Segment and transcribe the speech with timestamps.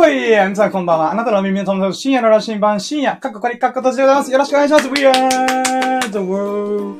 [0.00, 1.12] ほい皆さんこんばんは。
[1.12, 4.32] あなたの耳の友達、深夜の羅針盤、深夜、かっこかり、かっこ閉じでございます。
[4.32, 4.88] よろしくお願いします。
[4.88, 6.94] We are the world.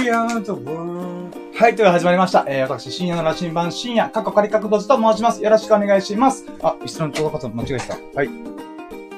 [0.00, 1.36] We are the world.
[1.54, 2.46] はい、ということで始まりました。
[2.48, 5.42] えー、私、深夜の羅針盤、深夜、かっこかり、かっこ閉じと申します。
[5.42, 6.46] よろしくお願いします。
[6.62, 7.94] あ、一緒の動画間違えてた。
[8.14, 8.30] はい。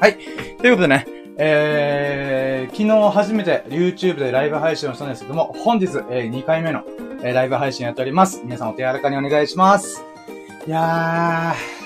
[0.01, 0.17] はい。
[0.61, 1.07] ということでね、
[1.37, 6.83] えー、昨日初めて YouTube でライブ配信をしたんですけども、本日、えー、2回目の、
[7.23, 8.41] えー、ライブ配信やっております。
[8.43, 10.03] 皆さんお手柔らかにお願いします。
[10.67, 11.78] いやー、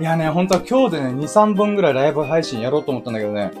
[0.00, 3.52] いやね、本当は今日でね、2、3本ぐらいライブ配信やろうと思ったんだけどね、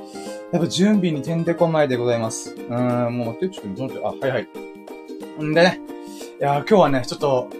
[0.52, 2.54] やっぱ準備にてんてこまいでございます。
[2.54, 5.44] うーん、もう待って、ちょっと待って、あ、はいはい。
[5.44, 5.80] んでね、
[6.40, 7.50] いや、今日はね、ちょっと、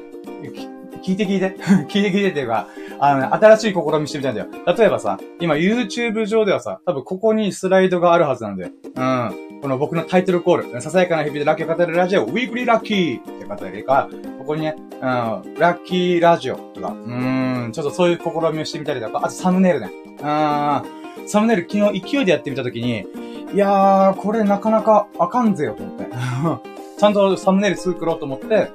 [1.04, 1.56] 聞いて聞いて
[1.92, 2.68] 聞いて聞いてっていうか、
[3.02, 4.48] あのね、新しい試みしてみたいんだよ。
[4.76, 8.72] 例えばさ、今 YouTube 上ではさ、多分ここにスライドがあるはずなんだよ。
[8.94, 9.60] うん。
[9.62, 14.08] この僕のタイトルコール、ささやかな日々でラッキーを語るラジオ、ウィークリーラッキーって方よりか、
[14.38, 19.90] ここにね、うん、ラッキーラジオとか、うーん、ちょっとそういう試みをしてみたりとか、あとサムネイルね。
[20.06, 23.06] うん、サムネイル昨日勢いでやってみたときに、
[23.54, 26.06] いやー、これなかなかあかんぜよと思って。
[26.98, 28.68] ちゃんとサムネイル作ろうと思って、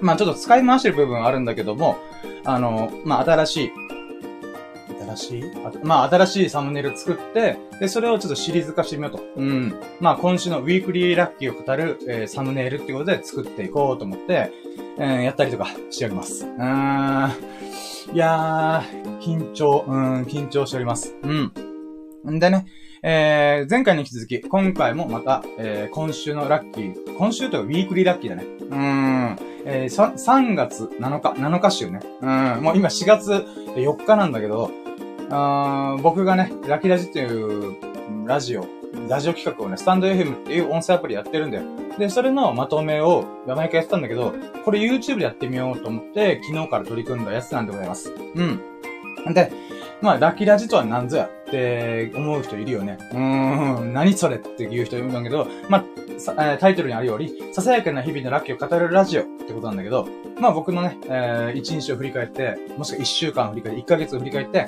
[0.00, 1.96] まあちょっと使い回してる部分あるんだけども、
[2.44, 3.72] あの、まあ新しい
[5.16, 5.44] 新しい？
[5.84, 9.20] まあ、新しいサムネイル作って、で、それをちょっとシリーズ化してみようと。
[9.36, 9.74] うん。
[10.00, 14.52] まあ、今週のウィークリーラッキーを語る、えー、サムネイルっていうことで作っていこうと思って、
[14.98, 16.46] えー、やったりとかしております。
[16.46, 17.30] うーん。
[18.14, 21.14] いやー、緊張、うん、緊張しております。
[21.22, 22.34] うん。
[22.36, 22.66] んでね、
[23.04, 28.44] えー、前回に引き続き、今回もまた、えー、今週のラッキー、今週というかウィークリーラッキーだね。
[28.44, 29.38] うーん。
[29.64, 31.98] えー、3, 月7日、7日週ね。
[32.20, 32.62] うん。
[32.62, 33.32] もう今4月
[33.74, 34.70] 4日なんだけど、
[35.30, 37.76] あ僕がね、ラキラジっていう
[38.24, 38.66] ラジオ、
[39.08, 41.64] ラジオ企画をね、スタンド FM っていう音声アプリやってるんだよ。
[41.98, 44.32] で、それのまとめを毎回やってたんだけど、
[44.64, 48.12] これ YouTube でやってみようと思って、昨日から取り組んだやつなんでございます。
[48.12, 48.60] うん。
[49.34, 49.50] で、
[50.02, 52.98] まあ、ラキラジとは何ぞやって思う人いるよね。
[53.12, 64.66] うーん、何それっていう人いるんだけど、まあ、えタイトルにあるより、ささやかな日々のラッキーを語るラジオってことなんだけど、まあ僕のね、えー、一日を振り返って、もしくは一週間振り返って、一ヶ月を振り返って、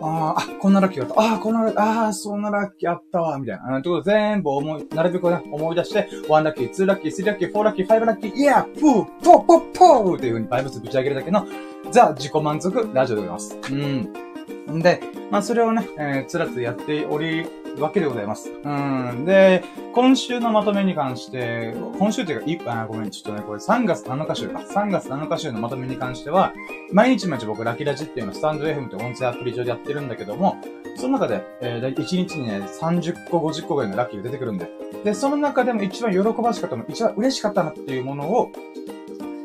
[0.00, 1.32] ああ、こんなラッキーがあった。
[1.32, 3.76] ああ、こんな、ああ、そんなラッキーあったわ、みたいな。
[3.76, 11.44] うん、ということで全部思い、なるべくね、思い出して、1ラッキー、2ラッキー、3ラッキー、4ラッキー、5ラッキー、イヤー、プー、ポー、ポー、ポーっていう風にバイブスぶち上げるだけの、
[11.90, 13.58] ザ・自己満足ラジオでございます。
[13.70, 14.25] うん。
[14.70, 17.46] んで、まあそれをね、えー、つらつやっており
[17.80, 18.50] わけでございます。
[18.50, 19.24] うん。
[19.24, 19.62] で、
[19.94, 24.60] 今週のまとめに関して、今週というか、いあ、ごめん、ちょっとね、これ3月7日週か。
[24.60, 26.52] 3月7日週のまとめに関しては、
[26.92, 30.56] 毎日毎日僕ラキラジっていうのをスタンド FM って音声アプリ上でやってるんだけども、
[30.96, 34.70] その中で、えー、1日にね、30個、50個ぐらいのラッキーが出てくるんで。
[35.04, 38.50] で、その中でも一番喜ばしかったの、一番嬉しかったなっていうものを、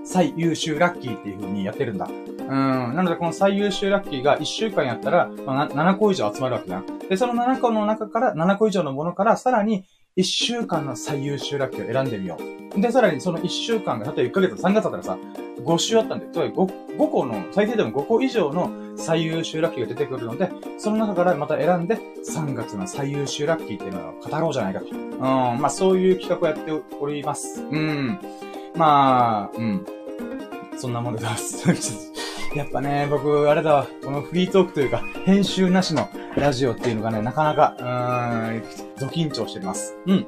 [0.04, 2.08] 最優秀ラッキーっていう風にやってるんだ。
[2.08, 2.96] うん。
[2.96, 6.84] なので、この最優秀ラッキーが1週間やったら、まあ、7個以上集まるわけだ。
[7.10, 9.86] で、その7個の中から、7個以上のものから、さらに、
[10.18, 12.38] 1週間の最優秀ラッキーを選んでみよ
[12.76, 12.82] う。
[12.82, 15.18] で、さらにその1週間が、例えば1ヶ月、3月だったらさ、
[15.64, 21.98] 5週あったんで、つまり 5, 5個の、最低でも5個以上の最優秀ラッキーが出てくるので、その中からまた選んで、
[22.28, 24.88] 3月の最優秀ラッキーっていうのを語ろうじゃないかと。
[24.90, 27.62] うん、まあそういう企画をやっております。
[27.62, 28.20] うん。
[28.76, 29.86] まあ、うん。
[30.78, 32.12] そんなもんでございます。
[32.56, 38.64] やっぱね、僕、あれだわ、このフリートークというか、編集なしのラジオっていうのがね、なかなか、うーん、
[39.00, 39.96] ド緊張してます。
[40.06, 40.28] うん。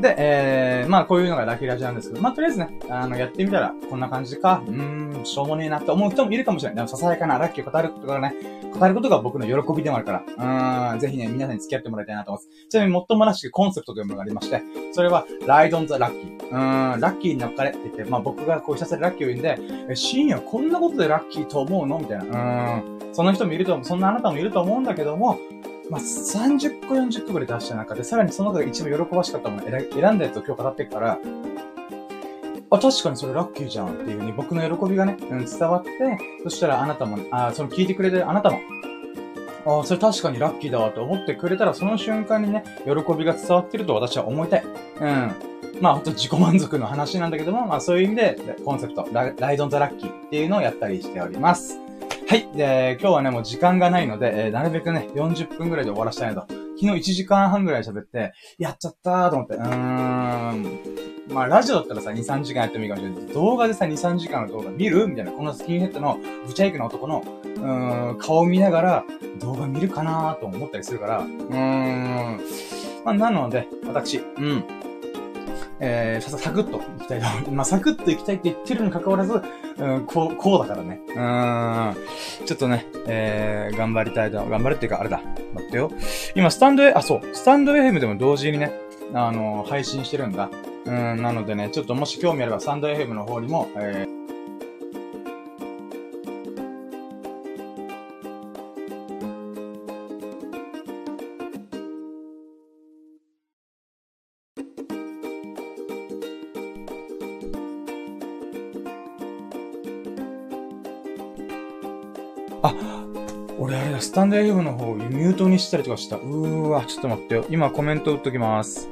[0.00, 6.76] で、えー、まあこういうのがラッキーラジオなんですけど、まあとりあえずね、あの、やってみたら、こんな感じか、うーん、しょうもねえなって思う人もいるかもしれない。
[6.76, 8.34] でも、ささやかなラッキーを語ることがね、
[8.78, 12.68] 語ることが僕の喜びでもあるから、うーん、ぜひね、皆さんに付き合ってもらいたいなと思います。
[12.68, 14.62] ちなみに、もっともらしくコンセプトというものがありまして、
[14.92, 16.50] それは、ライドンザラッキー。
[16.50, 19.58] うーん、ラッキーに乗っかれって言って、まあ僕がこうひたすらラッキーを言うんで、
[19.92, 21.98] え、深夜こんなことでラッキーと思うの？
[21.98, 22.24] みたいな。
[22.24, 25.38] うーん、その人もいると思う、そんなあなたもいると思うんだけども、
[25.90, 29.78] まあ、30個、40個ぐらい出した中で、さらにその中で一番喜ばしかったものを選
[30.14, 31.18] んだやつを今日語っていくから、
[32.70, 35.90] あ、確かにそれラッキーじゃんっていう風に僕の喜びがね、うん、伝わって、
[36.42, 38.58] そしたらあなたも、あ、その聞いてくれてるあなたも、
[39.66, 44.64] あ、それ確かにラッキーだわって思ってくれたら、その瞬間にね、喜びが伝わってると私は思いたい。
[45.00, 45.32] うん。
[45.80, 51.85] まあ、ほんと自己満足の話なんだけども、まあそういう意味で、コンセプト、ライドンザラッキーっていうのをやったりしております。
[52.28, 52.48] はい。
[52.56, 56.52] で、今日はね、もう時間がないので、えー、なるべくね、40分くらいで終わらせたいなと。
[56.78, 60.80] 昨日1時間半くらい喋って、やっちゃったーと思って、うーん。
[61.32, 63.32] まあ、ラジオだったらさ、2、3時間やってもいいかもしれない。
[63.32, 65.06] 動画でさ、2、3時間の動画見る？
[65.06, 65.30] みたいな。
[65.30, 66.18] このスキンヘッドの
[66.48, 69.04] ブチャイクの男の、うーん、顔を見ながら
[69.38, 72.40] 動画見るかなーと思ったりするから、うーん。
[73.04, 74.64] まあ、なので、私、うん。
[75.80, 77.50] えー、サクッと行きたいと。
[77.52, 79.42] まあ、サクッと行きたいって言ってるに関わらず、
[79.78, 81.00] うん、こう、こうだからね。
[81.08, 82.46] うん。
[82.46, 85.20] ちょっとね、えー、頑張りたいと、頑張るっていうか、あれだ。
[85.54, 85.90] 待ってよ。
[86.34, 88.72] 今、スタンドへ、あ、そう、スタンド FM でも同時にね、
[89.12, 90.48] あのー、配信してるんだ。
[90.86, 94.15] うん、なのでね、ちょっともし興味あれば、スタンド FM の方にも、えー
[114.16, 116.16] タンド FM の方、ミュートにしたりとかした。
[116.16, 117.44] うーわ、ちょっと待ってよ。
[117.50, 118.88] 今コメント打っときます。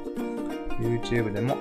[0.79, 1.57] YouTube でも。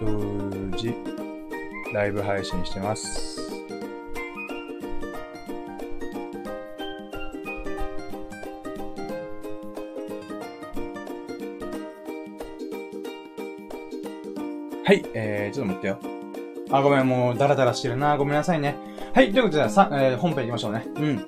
[0.00, 0.94] 同時、
[1.92, 3.40] ライブ配信してます。
[14.84, 15.98] はい、えー、ちょっと待ってよ。
[16.70, 18.16] あ、ごめん、もう、ダラダラしてるな。
[18.16, 18.93] ごめんなさいね。
[19.14, 20.84] はい、ということで、さ、えー、本編行きましょうね。
[20.96, 21.24] うん。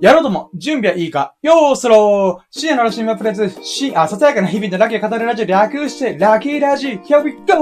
[0.00, 7.54] やろうとも、準備はいいかよーそろー深夜のラシンマプレゼし、あ、ささやかな日々のラッキーを語るラジオ略して、ラッキーラジ Here we go!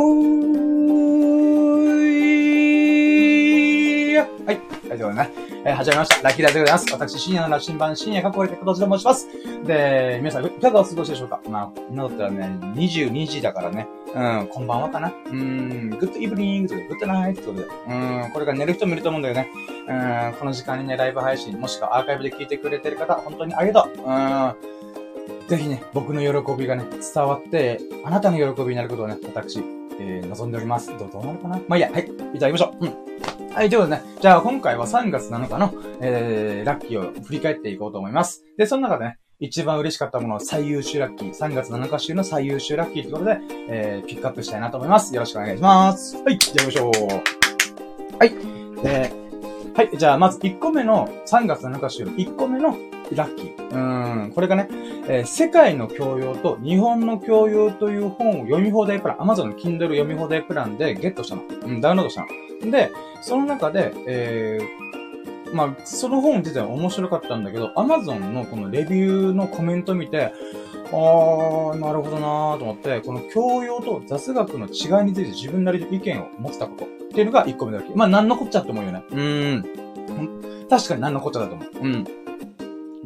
[4.44, 4.60] はい。
[4.86, 5.49] 大丈夫ね。
[5.62, 6.22] えー、始まりました。
[6.22, 6.92] ラッキーラジオでございます。
[6.94, 9.28] 私、深夜の羅針盤、深夜かっこいい形で申します。
[9.66, 11.38] で、皆さん、いかがお過ごしでしょうか？
[11.50, 13.86] まあ、今だったらね、22時だからね。
[14.14, 15.12] うん、こんばんはかな。
[15.26, 17.64] うん、グッドイブニングとか、グッドナイトとかで。
[17.64, 17.68] う
[18.28, 19.48] ん、これから寝る人もいると思うんだよね。
[19.86, 19.92] う
[20.32, 24.02] ん、この時間にね、ライブ配信、もしくはアーカイブで聞いてくれてる方、本当にありがとう。
[24.02, 24.54] うん。
[25.46, 26.84] ぜひね、僕の喜びがね、
[27.14, 29.58] 伝わって、あなたの喜びになることをね、私、
[29.98, 30.86] えー、望んでおります。
[30.98, 31.60] どう、どうなるかな？
[31.68, 32.86] まあいいや、はい、いただきましょう。
[32.86, 33.09] うん。
[33.52, 34.04] はい、ということでね。
[34.20, 38.44] じゃあ今回は3月7日の、えー、ラッキーを振り返っていこうと思います。
[38.56, 41.34] で、その中でね、一番嬉しかったものは、最優秀ラッキー。
[41.34, 45.12] 3月7日週の最優秀ラッキーってことで、えー、ピックアップしたいなと思います。
[45.12, 46.16] よろしくお願いします。
[46.22, 48.16] はい、じゃあ行きましょう。
[48.18, 48.32] はい。
[48.84, 52.76] えー、はい、じゃあまず1個目の、3月7日週1個目の
[53.16, 54.24] ラッキー。
[54.24, 54.68] うん、これがね、
[55.08, 61.42] えー、世界の教養と日本の教養という本を読み放題プラン、Amazon の Kindle 読み放題プランでゲットしたの。
[61.42, 62.22] うん、ダウンロードした
[62.64, 62.70] の。
[62.70, 62.90] で、
[63.22, 70.32] その中で、えー、まあ、その本自体は面白かったんだけど、Amazon のこのレビューのコメント見て、
[70.92, 77.92] あー、なるほどなーと思って、この教養と雑学の違いについて自分なりの意見を持ってたことっていうのが1個目だけ。
[77.94, 79.02] まあ、なんのこっちゃって思うよね。
[79.10, 79.64] うん。
[80.68, 81.68] 確かになのこっちゃだと思う。
[81.80, 82.04] うん。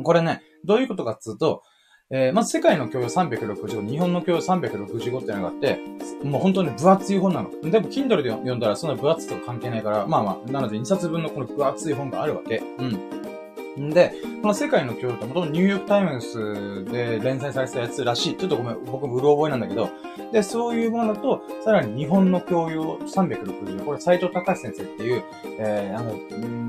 [0.02, 1.62] これね、どういうことかっつうと、
[2.10, 5.80] えー、まず世界の教養365、日本の教養365ってのがあって、
[6.22, 7.50] もう本当に分厚い本なの。
[7.62, 12.62] でも、Kindle で読んだらそんな分厚とか関係ないから、まあまあ、なので2冊分のこの分厚い本があるわけ。
[12.78, 13.33] うん。
[13.80, 14.12] んで、
[14.42, 18.36] この世界の教養って元々ニューヨークタイムズで連載されてたやつらしい。
[18.36, 19.90] ちょっとごめん、僕、うろ覚えなんだけど、
[20.32, 25.22] で、そういうものだと、さらに日本の教養360、これ齋藤孝先生っていう、
[25.58, 26.14] えー、あの、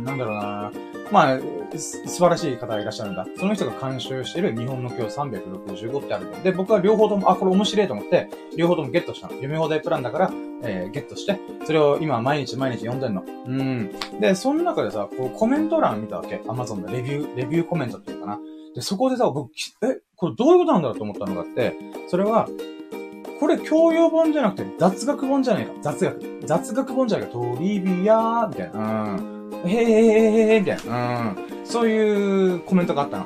[0.04, 0.72] なんだろうな
[1.12, 1.40] まあ、
[1.78, 3.28] 素晴らしい方がいらっしゃるんだ。
[3.38, 9.34] その人が監修している日本の教養365ってあるんで、僕は両方とも、あ、これ面白いと思って、両方ともゲットしたの。
[9.34, 10.32] 読み放題プランだから、
[10.64, 13.24] えー、ゲットして、それを今毎日毎日読んでんの。
[13.24, 13.92] うん。
[14.20, 16.38] で、その中でさ、こうコメント欄見たわけ。
[16.48, 18.40] Amazon のレビュー、レビューコメントっていうかな。
[18.74, 19.52] で、そこでさ、僕、
[19.84, 21.76] え、これどういうことなんだろうと思ったのがあって、
[22.08, 22.48] それは、
[23.40, 25.74] これ教養本じゃなくて雑学本じゃないか。
[25.82, 26.42] 雑学。
[26.46, 27.34] 雑学本じゃないか。
[27.34, 29.14] トリビアーみたいな。
[29.14, 29.70] うん。
[29.70, 31.36] へーへーへへへみたいな。
[31.38, 31.66] うん。
[31.66, 33.26] そういうコメントがあったの。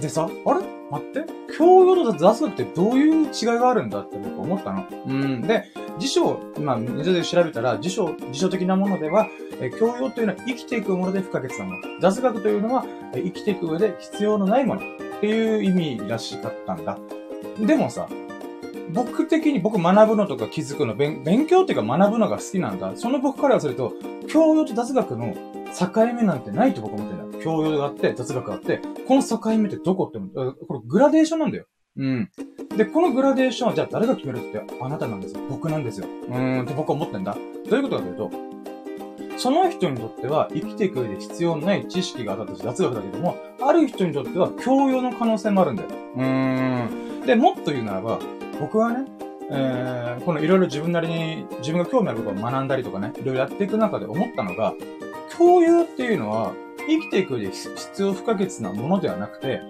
[0.00, 0.60] でさ、あれ？
[0.90, 1.24] 待って
[1.56, 4.86] 教養と雑学ってどういう違いがあるんだって僕思ったの。
[5.06, 5.42] うん。
[5.42, 5.64] で、
[5.98, 9.28] 辞書、まあ、ネットで調べたら、辞書、辞書的なものでは、
[9.60, 11.78] え教養というのは生きていくもので不可欠なもの。
[12.00, 14.84] 雑学というのは、え生きていく上で必要のないものっ
[15.20, 16.98] ていう意味らしかったんだ。
[17.58, 18.08] でもさ、
[18.92, 22.92] 僕的に僕学ぶのとか気づくの、勉強っていうか学ぶのが好きなんだ。
[22.96, 23.92] その僕からすると、
[24.28, 25.34] 教養と雑学の
[25.78, 27.19] 境目なんてないと僕思ってんだ。
[27.42, 30.18] 教養があって、雑学があって、この境目ってどこって
[30.66, 31.66] これグラデーションなんだよ。
[31.96, 32.30] うん。
[32.76, 35.40] で、このグラデーションはじゃあ誰が決めるってあなたなんですよ。
[35.48, 36.06] 僕なんですよ。
[36.28, 37.36] うーんって僕は思ってんだ。
[37.68, 38.30] どういうことかというと、
[39.36, 45.88] その人にとっては生きていく上で必要ない知識があったとして雑学だけども、ある人にとっては教養の可能性もあるんだよ。
[46.16, 47.26] うーん。
[47.26, 48.18] で、もっと言うならば、
[48.60, 49.06] 僕はね、
[49.50, 54.74] えー、このいろいろ自分なりに、自分が興味あることを学んだりとかね、いろいろやっていく中で思ったのが、
[55.36, 56.52] 共有っていうのは、
[56.88, 59.60] 生きていく上で必要不可欠なものではなくて、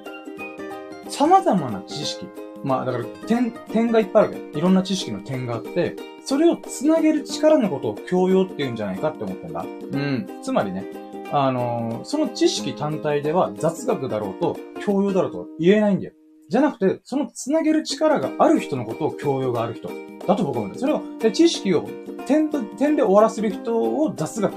[1.09, 2.27] 様々な知識。
[2.63, 4.59] まあ、だから、点、点がいっぱいあるわけ。
[4.59, 9.63] いろんな知識の点があって、それを繋げる力のことを教養って言うんじゃないかって思ってんだ。
[9.63, 10.29] うん。
[10.43, 10.85] つまりね、
[11.33, 16.13] あのー、その知識単体では雑学だろうと、教養だろうと言えないんだよ。
[16.49, 19.89] じゃなくて、その繋げる力がある人のことを教養がある人。
[20.27, 20.79] だと僕は思うんだ。
[20.79, 21.89] それを、で知識を
[22.27, 24.55] 点と、点で終わらせる人を雑学。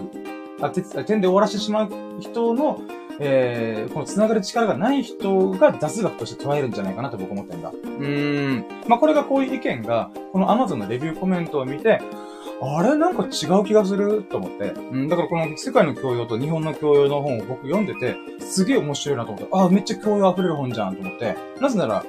[0.65, 1.89] あ、点で終わらせてしまう
[2.19, 2.81] 人の、
[3.19, 7.69] えー、この繋がる力がない人が雑学として捉えるんじゃないかなと僕思ってるんだ。
[7.69, 8.65] うーん。
[8.87, 12.01] まあ、これがこういう意見が、この Amazon のレビューコメントを見て、
[12.61, 12.95] あれ？
[12.95, 14.23] なんか違う気がする？
[14.23, 14.69] と思って。
[14.71, 21.35] うん、だからこの世界の教養と日本の教養の本を僕読んでて、すげえ面白いなと思って、あ、めっちゃ教養溢れる本じゃんと思って。
[21.59, 22.05] なぜなら、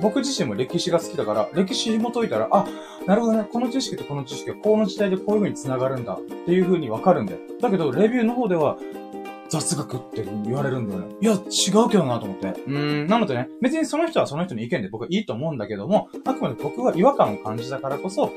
[0.00, 2.66] 僕自身も歴史が好きだから、歴史紐解いたら、あ、
[3.06, 7.38] なるほどね、この知識とこの知識はこの時代でこういう風に繋がるんだっていう風にわかるんだよ。
[7.60, 8.76] だけど、レビューの方では、
[9.48, 11.16] 雑学って言われるんだよね。
[11.20, 12.54] いや、違うけどなと思って。
[12.66, 18.30] うん、なのでね、別にその人はその人の意見で僕はいいと思うんだけども、あくまで僕は違和感を感じたからこそ、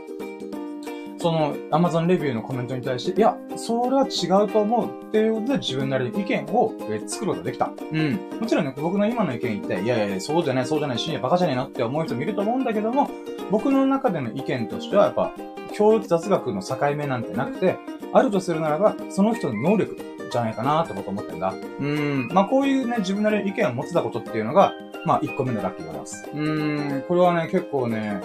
[1.21, 7.71] その Amazon レビューのコメントに対して、いや、それは違うと思うっていうことで自分なりに意見を、え作ることができた。
[7.91, 8.39] うん。
[8.39, 13.09] もちろんね、僕の今の意見言って、いやいやいや、そうじゃない、そうじゃない、深夜バカじゃねえなって思う人もいると思うんだけども、
[13.51, 15.31] 僕の中での意見としては、やっぱ、
[15.73, 17.77] 教育雑学の境目なんてなくて、
[18.13, 19.95] あるとするならば、その人の能力
[20.31, 21.53] じゃないかなって僕は思ってんだ。
[21.79, 22.29] うん。
[22.31, 24.73] まあ、こういうね、自分なりの意見を持ってたことっていうのが、
[25.05, 26.29] まあ、1個目のラッキーでございます。
[26.33, 27.03] うん。
[27.07, 28.21] これはね、結構ね、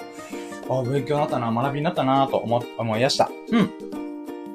[0.68, 3.30] あ、勉強になったな、学びになったな、と思、思いやした。
[3.50, 3.70] うん。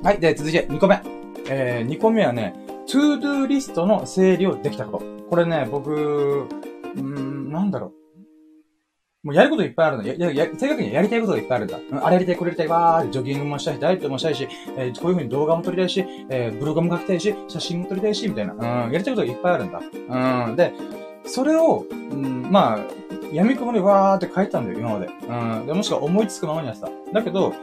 [0.03, 0.20] はい。
[0.20, 1.01] で、続いて2個目。
[1.50, 2.53] えー、2個目はね、
[2.88, 5.06] to-do リストの整理をできたこと。
[5.30, 6.48] これね、僕、
[6.96, 8.01] うん、なんだろう。
[9.24, 10.08] もうやることいっぱいあるの。
[10.08, 11.77] や、や、や、正確にやりたいことがいっぱいあるんだ。
[11.77, 18.53] うん、あれやりたい、これやりたい、わージョギングもしたい、ダイエットもしたいし、えー、こういう風に動画も撮りたいし、えー、ブログも書きたいし、写真も撮りたいし、みたいな。
[18.53, 19.80] うん、やりたいことがいっぱいあるんだ。
[20.50, 20.74] うん、で、
[21.25, 22.80] それを、うん、まあ、
[23.32, 25.08] 闇雲でわーって書いたんだよ、今まで。
[25.08, 25.66] うん。
[25.66, 26.90] で、もしくは思いつくままにやってた。
[27.14, 27.54] だけど、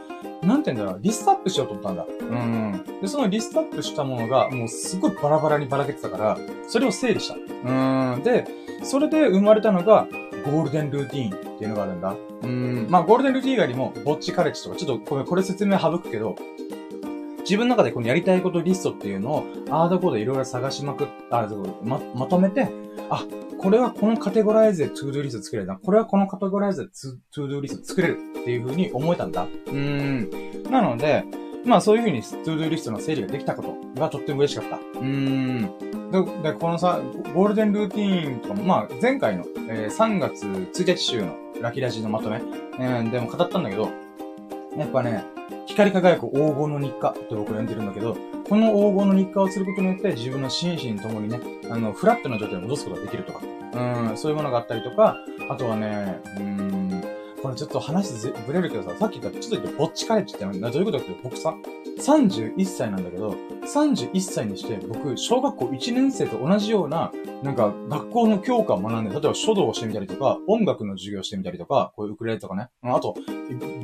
[0.41, 2.05] なんて言うんだろう、リストアップしようと思ったんだ。
[2.05, 2.83] うん。
[3.01, 7.35] で、そのリストアップしたものが、もうすごいバラバラにばらけてたから、それを整理した。
[7.35, 8.23] うん。
[8.23, 8.47] で、
[8.83, 10.07] それで生まれたのが、
[10.45, 12.15] ゴールデンルーティーンっていうのがあるんだ。
[12.43, 12.87] うん。
[12.89, 16.35] まあ、ゴールデンルーティーン以外にも、ぼっちカレッジとか、ちょっとこれ、これ説明省くけど、
[17.41, 21.47] 自分の中でこのやりたいことリストっていうのを、ああだこうだいろいろ探しまくっ、あ、
[21.83, 22.69] ま、まとめて、
[23.09, 23.25] あ、
[23.59, 25.75] これはこのカテゴライズで to-do リスト作れるな。
[25.75, 26.87] これはこのカテゴライズで
[27.33, 29.43] to-do リスト作れるっていう風に思えたんだ。
[29.43, 30.71] うーん。
[30.71, 31.23] なので、
[31.65, 34.77] まあそういう風に to-do リストの整理ができたことがとっても嬉しかった。
[34.77, 36.11] うーん。
[36.11, 37.01] で、でこのさ、
[37.33, 42.41] ゴールデンルーティーンとかも、まあ前回の、えー、3月1日週のラキラジのまとめ、
[42.79, 43.89] えー、でも語ったんだけど、
[44.77, 45.25] やっぱね、
[45.69, 48.17] 光り輝く黄金の日課って僕呼んでるんだけど、
[48.49, 53.39] この黄金の日課をすることによって自分の心身ともにね、あの、フラットな状態に戻すことができるとか、
[53.73, 56.78] うん、そういうものがあったりとか、あとはね、うん、
[57.41, 61.55] これちょっと話ずぶれるけどさ、さっき言った、ちょっと言って、ぼっちカレッジって何どういうことかって僕さ、
[61.99, 67.11] 31歳なんだけど、31歳にして僕、小学校1年生と同じような、
[67.43, 73.15] なんか、学校の教科を学んで、例えば書道をしてみたりとか、音楽の授業してみたりとか、こういうウクレレとかね、あと、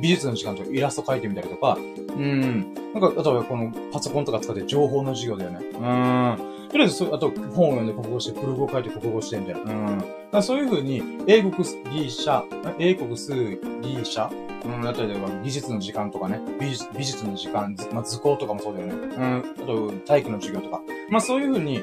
[0.00, 5.60] 美術の時間とかイラスト描いてみたりとか、うん、なんか、あとはこのパソコンとか使って情報の授業だよね。
[5.72, 6.55] うん。
[6.70, 9.60] とりあえず、あと、本を読んで国語して、ブログを書いて国語してみたいな。
[9.60, 10.04] うん。
[10.30, 11.52] だそういう風に、英国
[11.92, 12.42] ギリシャ、
[12.78, 14.30] 英国数ギリシャ、
[14.64, 18.94] うん、だったりとか、技術の時間とかね、美術美術の時間、まあ、図工とかもそうだよね。
[18.94, 19.44] うん。
[19.62, 20.82] あと、体育の授業とか。
[21.08, 21.82] まあ、そういう風に、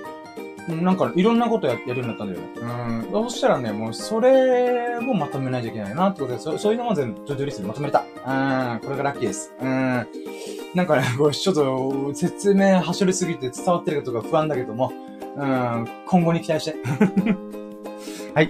[0.67, 2.47] なんか、いろんなことややるようになったんだよね。
[3.11, 3.29] うん。
[3.29, 7.99] そしたらね、もう、それをまとめないといけないなってことで、そそういうのも全部、 to-do リストにまとめれた。
[7.99, 8.03] う
[8.77, 8.79] ん。
[8.79, 9.53] これがラッキーです。
[9.59, 10.07] うん。
[10.75, 14.91] なんかね、これちょっと説明はしょりすぎて伝わってるかとか不安だけども、
[15.35, 16.75] うん、今後に期待して。
[18.33, 18.49] はい。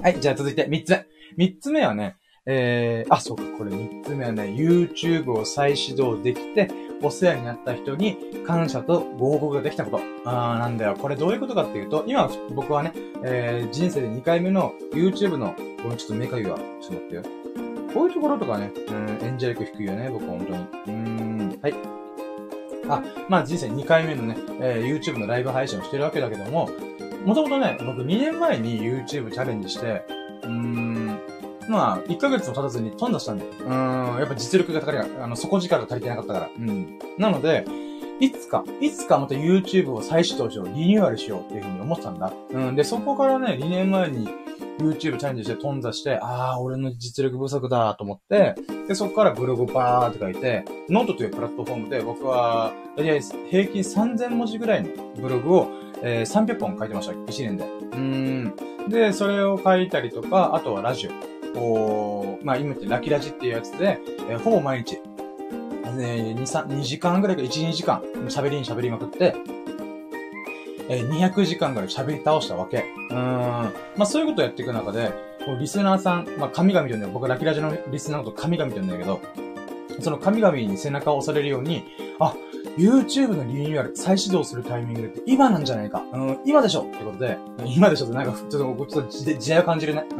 [0.00, 1.46] はい、じゃあ続いて3つ目。
[1.46, 6.70] 3つ目はね、えー、あ、そうか、これ3つ目はね、YouTube を再始動できて、
[7.02, 10.00] お世話になった人に感謝とご報告ができたこと。
[10.24, 10.96] あー、なんだよ。
[10.96, 12.92] これどういうことかっていうと、今、僕はね、
[13.24, 17.22] えー、人生で2回目の YouTube の、ごめん、ちょっとメカユは、ちょっと待ってよ。
[17.92, 20.96] こういうところとかね、うん、演者力低いよね、僕は本当に。
[20.96, 21.74] うん、はい。
[22.88, 26.70] あ、まあ人生2回目のね、えー、YouTube のライブ配信をしてるわけだけども、
[27.24, 30.02] もともとね、僕2年前に YouTube チャレンジして、
[30.42, 31.20] うーん、
[31.68, 33.50] まあ、1ヶ月も経たずに頓挫したんだよ。
[33.60, 36.50] うーん、やっぱ実力が高いから、あの、底力が足りてなかったから。
[36.56, 36.98] うん。
[37.18, 37.66] なので、
[38.20, 42.32] いつか、いつかまた YouTube を再始動しよう、リニューアルしようっていうふうに思ってたんだ。
[42.50, 42.74] うん。
[42.74, 44.28] で、そこからね、2年前に
[44.78, 48.54] YouTube チャレンジして頓挫して、ああ、俺の実力不足だと思って、
[48.86, 53.20] で、そこからブログばーって書いて、ノートというプラットフォームで僕は、大体
[53.50, 55.68] 平均3000文字ぐらいのブログを、
[56.02, 57.12] えー、300本書いてました。
[57.12, 57.64] 1年で。
[57.64, 58.54] うん。
[58.88, 61.58] で、それを書いたりとか、あとはラジオ。
[61.60, 65.00] おまあ今ってラキラジっていうやつで、えー、ほぼ毎日、
[66.00, 69.34] え、2、3、2時間ぐらいか1、2時間、喋りに喋りまくって、
[70.88, 72.84] えー、200時間ぐらい喋り倒したわけ。
[73.10, 73.16] うん。
[73.16, 75.12] まあそういうことをやっていく中で、
[75.60, 77.12] リスナーさん、まあ神々と言うんだよ。
[77.12, 79.20] 僕ラキラジのリスナーのこと神々と言うんだけど、
[80.00, 81.84] その神々に背中を押されるように、
[82.20, 82.34] あ、
[82.76, 86.02] YouTube のリニューアル、再始動するタイミングって今なんじゃないか。
[86.12, 87.36] うん、今でしょってことで、
[87.66, 90.04] 今でしょってなんか、ちょっと、ちょっと時代を感じるね。
[90.10, 90.18] うん。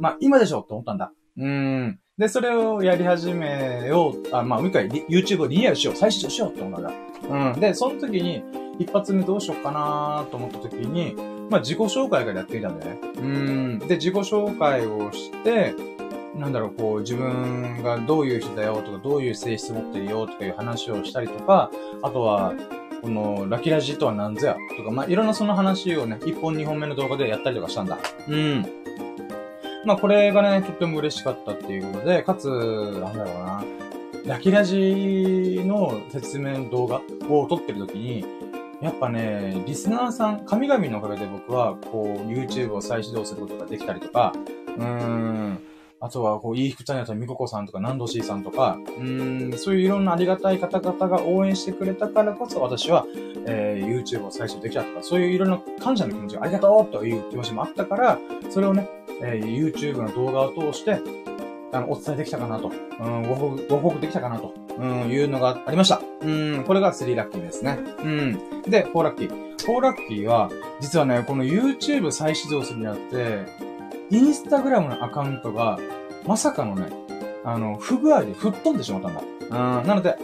[0.00, 1.12] まあ、今でしょって思ったんだ。
[1.38, 1.98] うん。
[2.20, 6.92] で、それをやり始めよう、あ、まあ、もう一回 YouTube をリニューアルしよう、再始動しようって思ったん
[7.30, 7.54] だ。
[7.54, 7.60] うん。
[7.60, 8.44] で、その時に、
[8.78, 11.14] 一発目どうしようかなと思った時に、
[11.48, 13.00] まあ、自己紹介からやってみたんだよね。
[13.16, 13.78] うん。
[13.78, 15.74] で、自己紹介をして、
[16.36, 21.70] なんだろう、こう、自分がどういう人だよとか、どういう性質持ってるよとかいう話をしたりとか、
[22.02, 22.52] あとは、
[23.00, 27.96] この、ラキラジとは何ぞやとか、まあ、いろんなその話をね、1本2本目の動画でやったりとかしたんだ。
[28.28, 28.79] うん。
[29.84, 33.64] まあ、これがね、とっても嬉しかったっていうことで、かつ、なんだろうな、
[34.26, 38.24] ラキラジの説明動画を撮ってる時に、
[38.82, 44.32] やっぱね、リスナーさん、神々のおかげで僕は、こう、YouTube を再始動することができたりとか、
[44.78, 45.58] うーん、
[46.02, 53.04] あとは、こう、いい服チャンネルとみここさんとか、ナンドシーさんとか、うん、そういういろんなありがたい方々が応援してくれたからこそ、私は、
[53.46, 58.88] えー、YouTube を最初できたとか、そういういろんな感謝の気持ちがありがとうという気持ちもあったから、それをね、
[59.20, 61.00] えー、YouTube の動画を通して、
[61.72, 66.00] あの、お伝えできたかなと、うん、ご報告、ご報告できたかなと、うん、いうのがありました。
[66.22, 66.26] う
[66.60, 67.78] ん、これが3ラッキーですね。
[68.02, 68.62] うん。
[68.62, 69.56] で、4ラッキー。
[69.58, 73.69] 4ラッキーは、実はね、この YouTube 再始動するにあって、
[74.10, 75.78] インスタグラムのアカウントが、
[76.26, 76.88] まさかのね、
[77.44, 79.22] あの、不具合で吹っ飛んでしまったんだ。
[79.80, 80.16] うん、なので、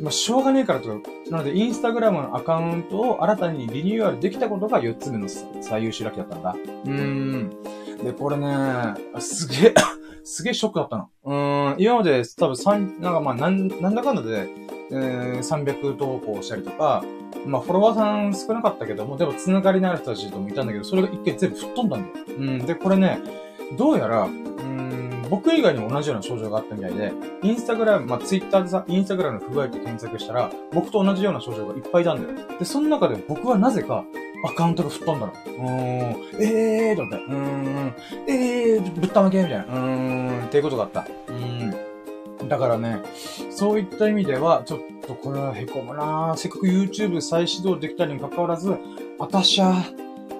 [0.00, 0.94] まあ、しょうがねえからとか、
[1.30, 5.28] なので、インスタグラムのアカウントを新たにリニューアルできたことが4つ目の
[5.60, 6.56] 最優秀ラッキーだったんだ。
[6.84, 7.50] うーん。
[8.02, 8.48] で、これね、
[9.20, 9.74] すげえ
[10.24, 11.08] すげえショックだったの。
[11.24, 14.48] うーん、今まで多分3、なんかまあ、なん、なんだかんだで、
[14.92, 17.02] えー、300投稿したりとか、
[17.46, 22.24] まあ、フォロワーさん少なかったけども、でも、つながりのある人たちともいたんだけど、それが一回全部吹っ飛んだんだよ。
[22.28, 22.58] うん。
[22.66, 23.18] で、これね、
[23.76, 32.58] どうやら、うん、僕以外にも同じような症状があったみたいで、インスタグラム、まあ、ツイッターでさ、インスタグラムの不具合って検索したら、僕と同じような症状がいっぱいいたんだよ。
[32.58, 34.04] で、その中で僕はなぜか、
[34.44, 35.32] アカウントが吹っ飛んだの。
[35.32, 37.94] うーん、えーと思って、うーん、
[38.26, 39.64] えー、ぶったまけみたいな。
[39.64, 41.06] うーん、っていうことがあった。
[41.28, 41.81] うん。
[42.48, 43.00] だからね、
[43.50, 48.76] そういった意味では、ちょっとこれは凹むなせっかく YouTube 再始動できたにもかかわらず、
[49.18, 49.74] 私は、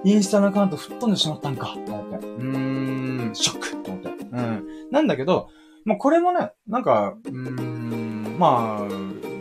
[0.05, 2.27] インスタのアカウント吹っ飛んでしまったんか、と思って。
[2.27, 4.09] うーん、ショックと思って。
[4.09, 4.67] うん。
[4.91, 5.49] なんだけど、
[5.85, 8.89] まあ、これもね、なんか、うーん、まあ、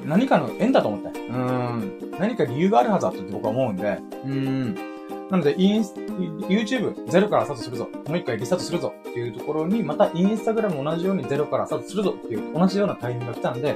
[0.05, 1.19] 何かの縁だと思って。
[1.19, 2.11] うん。
[2.19, 3.99] 何か理由があるはずだって僕は思うんで。
[4.25, 4.90] うん。
[5.31, 7.87] なので、インス、YouTube ゼロからスタートするぞ。
[8.07, 13.75] もう一回リスタートするぞっていうところに、またインスタグラム同じようにゼロからスタートするぞっていう同じようなタイミングが来たんで、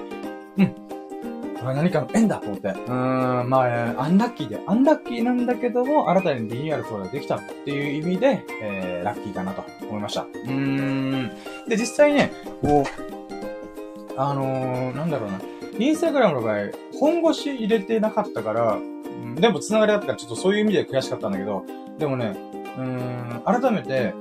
[0.58, 0.68] うん。
[0.68, 2.68] これ何かの縁だと思って。
[2.68, 10.24] うーん、まあ、アンラッキーで、アンラッキーなんだけども、新たにリニューアルそれができたっていう意味で、えー、ラッキーかなと思いました。
[10.24, 11.32] うーん。
[11.70, 12.86] で、実際ね、こう、
[14.18, 15.40] あのー、なんだろうな。
[15.80, 16.58] インスタグラムの場合、
[17.00, 18.78] 本腰入れてなかったから、
[19.36, 21.66] でも繋がりあったからちょっとそういう意味で悔しかったんだけど、
[22.00, 22.36] でもね、
[22.78, 24.14] うーん、改めて、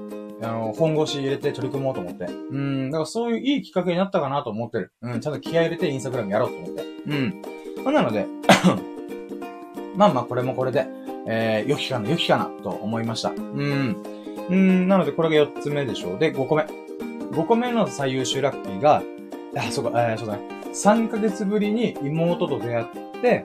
[0.43, 2.25] あの、本腰入れて取り組もうと思って。
[2.25, 4.93] うん、だからそういういいきっかけになったかなと思ってる。
[5.03, 6.85] うん、ちゃんと気合入れてインスタグラムやろうと思って。
[7.07, 7.43] うん。
[7.85, 8.27] まあ、なので
[9.97, 10.87] まあまあこれもこれで、
[11.27, 13.31] えー、良きかな、良きかな、と思いました。
[13.31, 13.97] うん。
[14.51, 16.19] うん、なのでこれが4つ目でしょう。
[16.19, 16.65] で、5個目。
[16.65, 19.03] 5個目の最優秀ラッキーが、
[19.57, 20.54] あ、そうか、えー、そうだね。
[20.75, 22.87] 3ヶ月ぶりに妹と出会っ
[23.23, 23.45] て、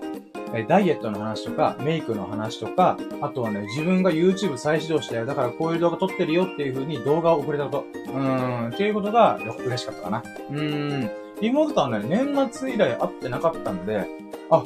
[0.67, 7.85] ダイエットの話とか、メイクの話とか、あとはね、自分が YouTube 再始動して、だからこういう動画撮ってるよっていう風に動画を送れたこと。
[8.11, 10.23] うーん、っていうことがよく嬉しかったかな。
[10.49, 11.11] うーん。
[11.41, 14.07] 妹とはね、年末以来会ってなかったんで、
[14.49, 14.63] あ、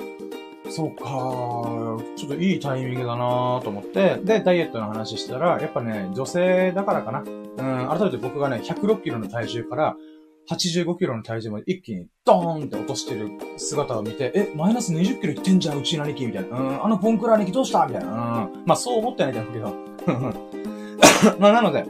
[0.70, 1.04] そうか
[2.16, 7.20] ちょっといいタイミングだなと思って、で、ダイエットの話したら、やっぱね、女性だからかな。
[7.20, 9.98] うん、改めて僕がね、106キロの体重から、
[10.50, 16.58] 85キロの体重まで一気にドーンって落としてる姿を見て、え、マイナス20キロいってんじゃん、うちの兄貴みたいな。
[16.58, 18.50] うん、あのポンクラ兄貴どうしたみたいな。
[18.54, 18.64] うん。
[18.66, 19.74] まあそう思ってないんだけど。
[21.40, 21.86] まあなので、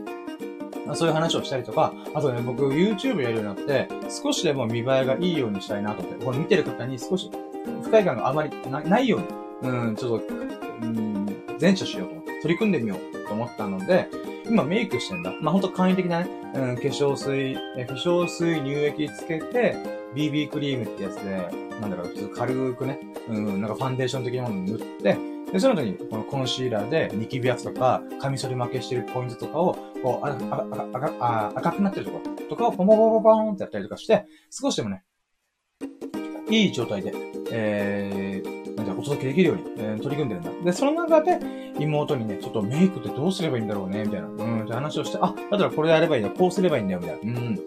[0.93, 7.31] そういう話をしたりとか、あとね、僕 YouTube やるようになって、少しでも見栄えがいいようにしたいなと思って、これ見てる方に少し
[7.83, 9.17] 不快感があまりないよ
[9.61, 10.33] うに、うん、ちょっと、
[10.81, 11.25] うん、
[11.59, 14.09] 前処しようと思って、取り組んでみようと思ったので、
[14.45, 15.33] 今メイクしてんだ。
[15.41, 19.75] まあ、ほんと簡易的なね、うん、化粧水、化粧水乳液つけて、
[20.15, 25.17] BB クリームってやつで、なんだろう、ちょっと軽くね、うん、なんかファンデーション的なもの塗って、
[25.51, 30.65] で、その後に、このコンシーラーでニキビ圧とか、カミソリ負けしてるポイントとかを、こう、あ、あ、
[31.19, 35.03] あ、あ、赤くなってるところとかをポモポモポーンってやったりとかして、少しでもね、
[36.49, 37.13] いい状態で、
[37.51, 38.62] えー、
[39.09, 40.51] なん届けできるように、えー、取り組んでるんだ。
[40.65, 41.39] で、その中で、
[41.79, 44.27] 妹にね、ちょっとメイクってどうすればいいんだろうね、みたいな。
[44.27, 47.39] うん、って話をして、あ、だったらこれやればいいんだ、こうすればいいんだよ、みたいな。
[47.39, 47.59] うん。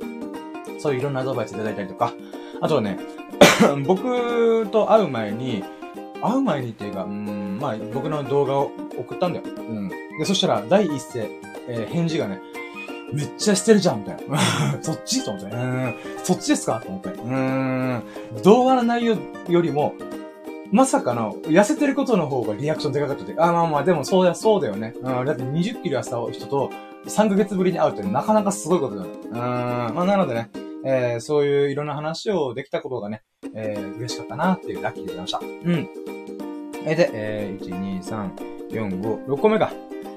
[0.78, 2.12] そういういろんなアドバイスいただいたりとか、
[2.60, 2.98] あとはね、
[3.86, 5.62] 僕と会う前に、
[6.22, 9.44] 会う前にっていうか、うん、まあ、僕の動画を送ったんだよ。
[9.46, 9.88] うん。
[9.88, 11.28] で、そしたら、第一声、
[11.68, 12.40] えー、返事がね、
[13.12, 14.38] めっちゃしてるじゃん、みたいな。
[14.82, 15.24] そっち？
[15.24, 15.54] と思って。
[15.54, 15.94] うん。
[16.24, 16.80] そっちですか？
[16.80, 17.10] と思って。
[17.10, 18.02] うん。
[18.42, 19.16] 動画の内容
[19.48, 19.94] よりも、
[20.72, 23.34] まさかの、痩せてることの方がリアクションでかかったて。
[23.38, 24.94] あ、まあまあ、でもそうや、そうだよね。
[24.96, 25.24] うん。
[25.24, 26.70] だって20キロ痩せた人と
[27.06, 29.10] 3ヶ月ぶりに会うってなかなかすごいことだね。
[29.24, 29.32] うん。
[29.34, 30.50] まあなのでね、
[30.84, 33.22] えー、そういういろんな話をできたことがね、
[33.54, 35.38] えー、嬉しかったなっていうラッキーでございました。
[35.38, 35.88] うん。
[36.84, 39.72] えで、えー、1、2、3、4、5、6個目か。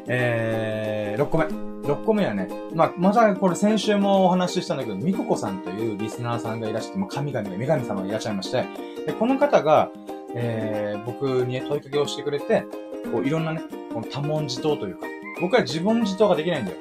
[0.07, 1.45] えー、6個目。
[1.45, 8.65] 6個目はね、まあ、またこれ先週もお話ししたんだけど、みここさんというリスナーさんがいらっしゃって、まあ、神々が、女神様がいらっしゃいまして、
[9.05, 9.89] で、この方が、
[10.35, 12.63] えー、僕に、問いかけをしてくれて、
[13.11, 13.61] こう、いろんなね、
[13.93, 15.07] この多問自答というか、
[15.41, 16.77] 僕は自問自答ができないんだよ。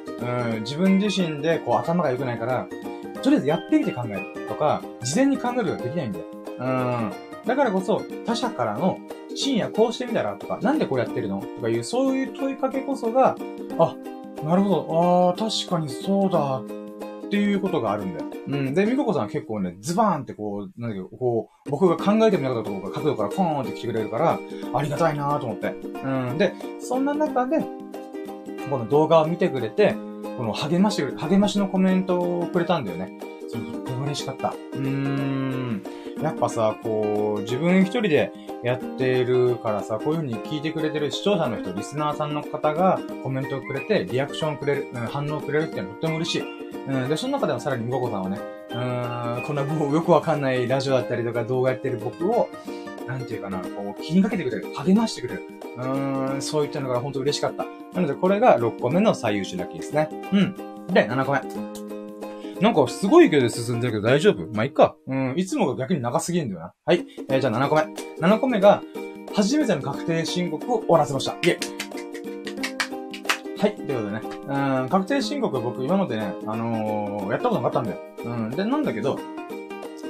[0.55, 2.67] うん、自分自身で、こう、頭が良くないから、
[3.23, 6.25] とりあえずやってみて考えるとか、事前に考えることができないんだよ。
[6.59, 7.13] うん。
[7.47, 8.99] だからこそ、他者からの、
[9.35, 11.41] 深夜こうしてみたらとか、なんでこうやってるの？
[11.41, 13.37] とかいう、そういう問いかけこそが、
[13.79, 13.95] あ、
[14.45, 16.61] なるほど、ああ、確かにそうだ、
[17.29, 18.31] っていうことがあるんだよ。
[18.49, 18.75] うん。
[18.75, 24.41] で、みここさんは結構ね、ズバーンってこう、なんだけど、こう、僕が考えてみなかったところが角度からポーンって来てくれるから、
[24.73, 25.69] ありがたいなと思って。
[25.69, 26.39] うん。
[26.39, 27.59] で、そんな中で、
[28.71, 29.95] この動画を見てくれて、
[30.39, 33.19] この励まし、励ましのコメントをくれたんだよね。
[33.49, 34.49] それとっても嬉しかった。
[34.49, 35.83] うーん。
[36.23, 46.43] やっぱさ、こう、自分一人でやってるからさ、こういう風に聞いてくれてる視聴者の人、リスナーさんの方がコメントをくれて、リアクションをくれる、うん、反応をくれるってのはとっても嬉しい。
[46.89, 48.39] うん、で、その中でもさらにみここさんはね、
[48.71, 52.49] うーん、こんなもうよくわかんないラジオだったりとか動画やってる僕を、
[53.07, 55.43] なんていうかな、こう、気にかけてくれる、励ましてくれる。
[55.77, 57.65] うーん、そういったのが本当嬉しかった。
[57.95, 60.09] なので、これが6個目の最優秀ラッキーですね。
[60.33, 60.55] うん。
[60.93, 61.88] で、7個目。
[62.61, 64.47] なんかすごい勢いで進んでるけど大丈夫？
[64.53, 64.97] まあ、いっか。
[65.07, 66.73] うん、いつもが逆に長すぎるんだよな。
[66.85, 67.07] はい。
[67.29, 67.83] えー、じゃあ7個目。
[68.21, 68.83] 7個目が、
[69.35, 71.33] 初めての確定申告を終わらせました。
[71.35, 71.59] イェ
[73.59, 73.75] はい。
[73.75, 74.23] ということでね。
[74.83, 77.99] うん、確定申告は僕今までね、あのー、やったことなかったんだよ。
[78.25, 78.51] うん。
[78.51, 79.19] で、なんだけど、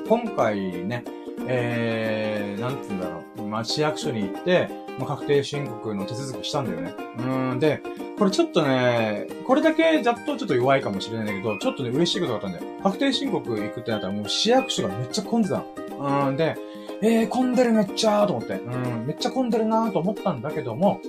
[0.08, 1.04] 今回ね、
[1.48, 3.42] えー、なんて言うんだろう。
[3.42, 6.94] まあ、市役所に行って、まあ、確定申告の手続きしたんだよね。
[7.18, 7.58] うん。
[7.58, 7.80] で、
[8.18, 12.64] これちょっとね、これだけざっとちょっと弱いかもしれないんだけど、ちょっとね、嬉しいことがあったんだよ。
[12.82, 15.58] 確定申告行くってなったらもう市役所がめっちゃ混んでた
[15.98, 16.26] の。
[16.28, 16.36] うん。
[16.36, 16.56] で、
[17.00, 18.54] えー、混んでるめっちゃーと思って。
[18.54, 19.06] うん。
[19.06, 21.00] めっちゃ混んでるなーと思ったんだけども、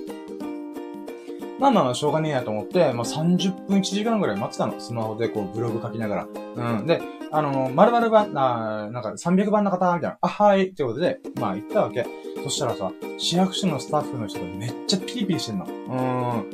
[1.58, 4.80] まあまあ、しょうがねえやと思って、まあ30分1時間ぐらい待ってたの。
[4.80, 6.26] スマホでこうブログ書きなが
[6.56, 6.76] ら。
[6.78, 6.86] うん。
[6.86, 10.18] で、あの、〇〇番、あなんか300番の方、みたいな。
[10.20, 10.68] あ、はい。
[10.68, 12.06] ってことで、まあ行ったわけ。
[12.42, 15.66] そしたらさ、市役所のスタッフの人がめっちゃピリピリしてんの。
[15.66, 15.68] う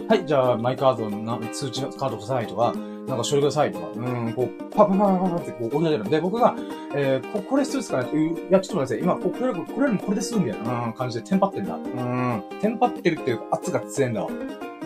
[0.02, 0.06] ん。
[0.06, 2.74] はい、じゃあ、マイカードの通知カードくださいとか、
[3.06, 6.54] なんか処理くださいとか、うん、こう、パパパパパパってこう、追い出るんで、僕が、
[6.94, 11.74] えー、こ、これ必要ですかねいう、や、ちょっと待ってください今、これ、これもこれですみたいな、うん、感じでテンパってんだ。
[11.74, 14.30] うん、テンパってるっていうか、圧が強いんだわ。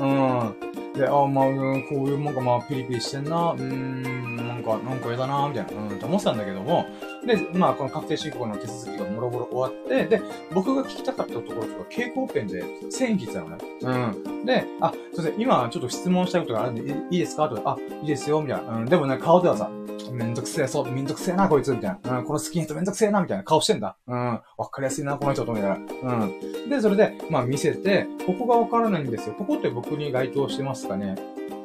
[0.01, 0.93] うん。
[0.95, 1.45] で、あ、まあ、
[1.89, 6.87] こういうもんか、まあ、ピリピリしてんな、うん、なんか、なんか嫌だな、みたいな、うん、と思ってたんだけども、
[7.27, 13.59] で、まあ、この確定申告の手続きがもろもろ終わって、で、僕が聞きたかったところとか、蛍光ペンで線引いてたのね。
[13.83, 13.93] う
[14.41, 14.45] ん。
[14.45, 17.49] で、あ、すいません、今ちょっと質問したいことがあるんで、いいですか？
[17.49, 18.77] とか、あ、いいですよ、みたいな。
[18.79, 19.71] うん、でもね、顔ではさ、
[20.11, 22.19] めんどくせえ、そう、めんどくせえな、こいつ、みたいな。
[22.19, 23.97] うん、このスキンヘッドめんどくせえな、みたいな顔してんだ。
[24.09, 25.81] うん、わかりやすいな、この人、と思いながら。
[26.15, 26.69] うん。
[26.69, 29.35] で、それで、まあ見せて、ここがわからないんですよ。
[29.39, 31.17] ここって僕に該当してますかね？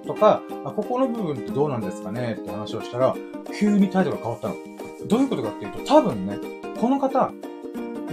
[0.05, 0.41] とか、
[0.75, 2.37] ここの部分ってどうなんですかね？
[2.39, 3.15] って話をしたら、
[3.59, 4.55] 急に態度が変わったの。
[5.07, 6.37] どういうことかっていうと、多分ね、
[6.79, 7.31] この方、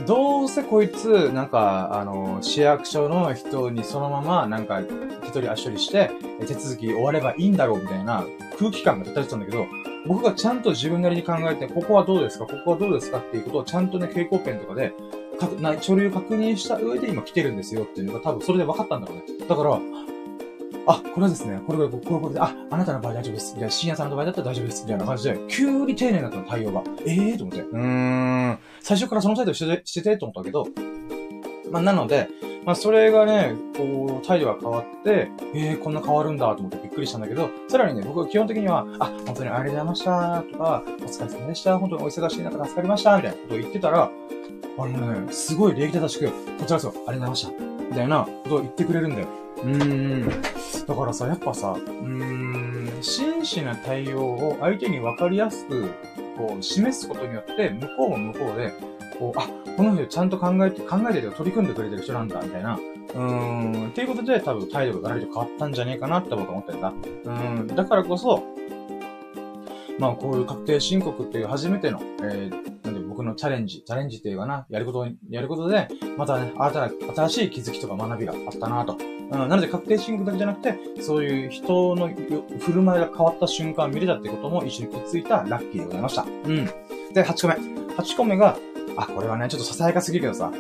[0.07, 4.81] どうせこいつ、なんか、あの、市役所の人にそのまま、なんか、
[5.25, 8.25] 手取り足取りして、手続き終わればいいんだろうみたいな
[8.59, 9.67] 空気感が立ってたんだけど、
[10.07, 12.47] 僕がちゃんと自分なりに考えて、ここはどうですか？
[12.47, 13.19] ここはどうですか？
[13.19, 14.93] っていうことをちゃんとね、蛍光ペンとかで、
[15.49, 19.25] な書類を確認した上で今来てるんですよっていうのが多分それで分かったんだろうね。
[19.47, 19.81] だから、
[20.87, 23.55] あ、これはですね、これこれ、これこれで、あ、あなたの場合大丈夫です。
[23.57, 24.83] じゃあ、深夜さんの場合だったら大丈夫です。
[24.83, 26.83] みたいな感じで、急に丁寧になったの、対応が。
[27.07, 27.63] ええー、と思って。
[27.63, 28.59] うーん。
[28.81, 30.67] 最初からその態度してて、してて、と思ったけど、
[31.71, 32.29] まあ、なので、
[32.65, 44.11] まあ、それがね、こう、態度が変わって、えー、こんな変わるんだと思ってびっくりしたんだけど、さらにね、僕は基本的には、あ、本当にありがとうございましたとか、お疲れ様でした、本当にお忙しい中助かりましたみたいなことを言ってたら、
[44.79, 47.51] あのね、すごい礼儀正しく、こちらこそ、ありがとうございました
[47.91, 49.29] みたいなことを言ってくれるんだよ。
[49.57, 50.43] うーん。
[50.87, 55.91] だからさ、やっぱさ、うーん、真摯な対応を相手に分かりやすく、
[56.37, 58.73] こう、示すことによって、向こうも向こうで、
[59.23, 62.75] こう、あ、この人ちゃんと考えて、考えてる取り組んでくれてる人なんだ、みたいな。
[62.75, 66.93] うーん、っていうことで多分態度がガラリと変わったんじゃねえかなって僕は思ってるんだ。
[67.25, 67.31] う
[67.63, 68.43] ん、だからこそ、
[69.99, 78.97] まあこういう確定申告っていう初めての、えー、なんで僕のチャレンジ、チャレンジっていうかな、やること、やることで、またね、新たな、新しい気づきとか学びがあったなと。
[78.97, 86.23] うん、なので確定申告だけじゃなくて、そういう人の振る舞いが変わった瞬間を見れたってことも一緒にくっついたラッキーでございました。
[86.23, 86.65] うん。
[87.13, 87.55] で、8個目。
[87.95, 88.57] 8個目が、
[88.97, 90.53] あ、これはね、ちょっとささやかすぎるけどさ、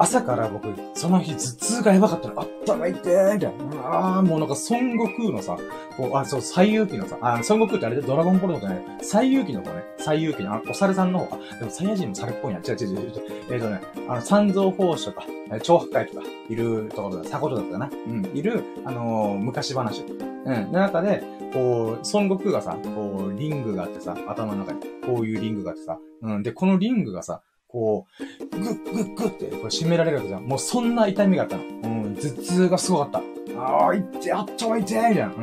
[0.00, 2.42] 朝から僕、その日頭痛がやばかったの。
[2.64, 3.80] 頭痛いてーみたいな。
[3.82, 5.58] ああ、もうなんか孫悟空のさ、
[5.96, 12.60] こう、あ、そう、最遊記のさ、あ、孫悟空ってあれでドラゴンボールのことね、最遊記の方ね、最遊記の、あお猿さんの方、あ、でもサイヤ人も猿っぽいな。
[12.60, 13.12] 違う違う違う違う。
[13.50, 15.26] えっ、ー、とね、あの、三蔵法師とか、
[15.62, 17.90] 長白海とか、いるところだ、鎖骨だったかな。
[18.06, 20.02] うん、いる、あのー、昔話。
[20.02, 28.22] うん、の中で、こう、孫悟空がさ、こう、リングがあってさ、頭の中に、こういうリングがあってさ、うん、で、このリングがさ、こう、
[28.58, 30.44] グッグッグッってこう締められるわけじゃん。
[30.44, 31.62] もうそんな痛みがあったの。
[31.62, 31.66] う
[32.08, 33.22] ん、頭痛がすごかった。
[33.60, 35.32] ああ、痛い、あっちゃい痛いじゃん。
[35.32, 35.40] う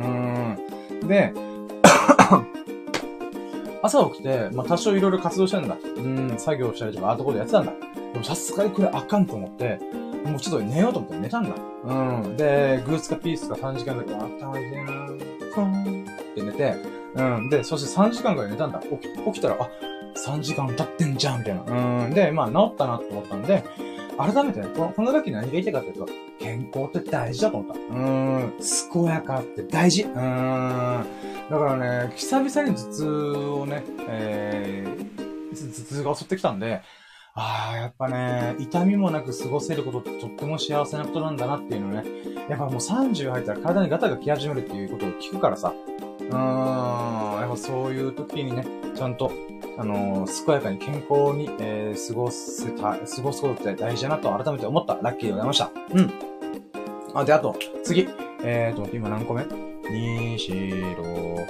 [1.04, 1.08] ん。
[1.08, 1.32] で、
[3.82, 5.76] 朝起きて、まあ、多少いろいろ活動してんだ。
[5.96, 7.72] うん、作業したりとか、あとこでやってたんだ。
[8.12, 9.78] でもさすがにこれあかんと思って、
[10.24, 11.50] もうちょっと寝ようと思って寝たんだ。
[11.84, 11.94] う
[12.26, 12.36] ん。
[12.36, 14.92] で、グースかピースか3時間だけ、あったまいてな
[15.54, 16.74] ふんって寝て、
[17.14, 17.48] うん。
[17.50, 18.80] で、そして3時間ぐらい寝たんだ。
[18.80, 19.68] 起き、起きたら、あ、
[20.16, 22.04] 3時間経ってんじゃん、みたいな。
[22.04, 22.10] うん。
[22.10, 23.64] で、まあ、治ったなと思ったんで、
[24.18, 27.78] 改めてね、この、この時何が言いたいかっていうと、健康って大事だと思った。
[27.78, 28.52] うん。
[28.92, 30.02] 健やかって大事。
[30.02, 30.12] うん。
[30.12, 36.82] だからね、久々に頭痛をね、えー、頭痛が襲ってきたんで、
[37.38, 42.04] ああ、やっぱね、痛みもなく過ごせることってとっても幸せなことなんだなっていうのね。
[42.48, 45.74] やっぱもう30入ったら体にガタが来始めるっていうことを聞くからさ。
[46.30, 49.30] うーん、やっぱそういう時にね、ちゃんと
[49.78, 55.70] あのー、健やかに健康に、えー、過ごせた、過ごすことって大事だなと改めて思ったラッキーでございました。
[55.92, 56.12] うん。
[57.14, 58.08] あ、で、あと、次。
[58.42, 61.46] えーと、今何個目 ?2、4、6、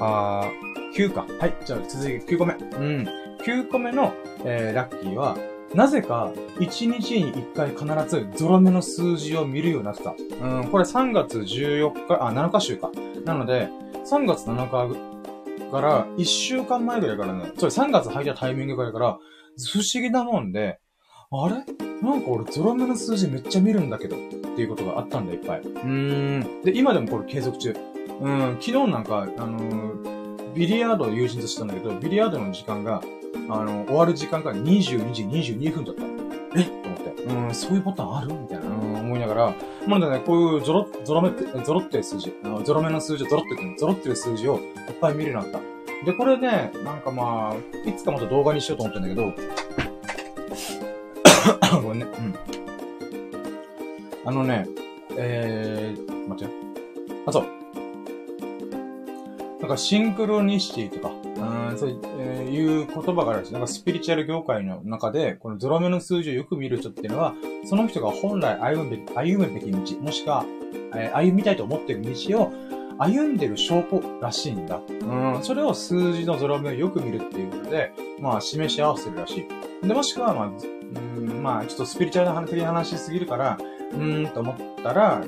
[0.00, 0.48] あ
[0.96, 1.26] 9か。
[1.38, 1.54] はい。
[1.64, 2.54] じゃあ続き9個目。
[2.54, 3.08] うん。
[3.44, 5.36] 9個目の、えー、ラッキーは、
[5.74, 10.14] なぜか、1日に1回必ずゾロ目の数字を見るようになってた。
[10.42, 12.90] うん、これ3月14日、あ、7日週か。
[13.24, 13.68] なので、
[14.10, 19.18] 3月7日から、一週間前ぐらいからね、それ3月入ったタイミングぐらいから、
[19.72, 20.80] 不思議なもんで、
[21.30, 21.64] あれ？
[22.02, 25.60] なんか俺ゾロ目の数字めっちゃ見るんだけど、っていうことがあったんだ、いっぱい。
[25.60, 26.62] うーん。
[26.64, 27.76] で、今でもこれ継続中。
[28.20, 33.00] うん、昨日なんか、あのー、ビリヤードを友人としたんだけど、ビリヤードの時間が、
[33.48, 36.02] あの、終わる時間が22時22分だった。
[36.58, 36.64] え？
[36.64, 37.22] と思って。
[37.22, 38.32] うん、そういうボタンある？
[38.32, 39.54] みたいな、うん、思いながら、
[39.88, 46.06] まだね、こういうゾロ、ゾロ目って、ゾロって数字、あのゾロ目の数字をゾロってる、ゾロってる数字をいっぱい見るようになった。
[46.06, 49.32] で、これね、なんかまあ、いつかまた動画にしようと思ってんだけど、
[51.82, 52.34] ごめんね、うん。
[54.24, 54.68] あのね、
[55.16, 56.60] えー、待ってよ。
[57.26, 57.44] あ、そう。
[59.60, 63.52] なんかシンクロニシティとか、うん、そういう、えー、いう言葉があるんです。
[63.52, 70.44] なんかスピリチュアル業界の中で、このゾロ目の数字をよく見る人っていうのは、その人が本来歩むべき、歩むべき道、もしくは、
[70.94, 72.52] えー、歩みたいと思っている道を
[72.98, 74.78] 歩んでる証拠らしいんだ。
[74.78, 79.46] うん、それを数字のゾロ目をよく見るっていうことで、まあ、示し合わせるらし
[79.82, 79.86] い。
[79.86, 83.58] で、もしくは、まあ、うん、まあ、ちょっとスピリチュアルな話的な話しすぎるから、
[83.92, 85.24] うーんと思ったら、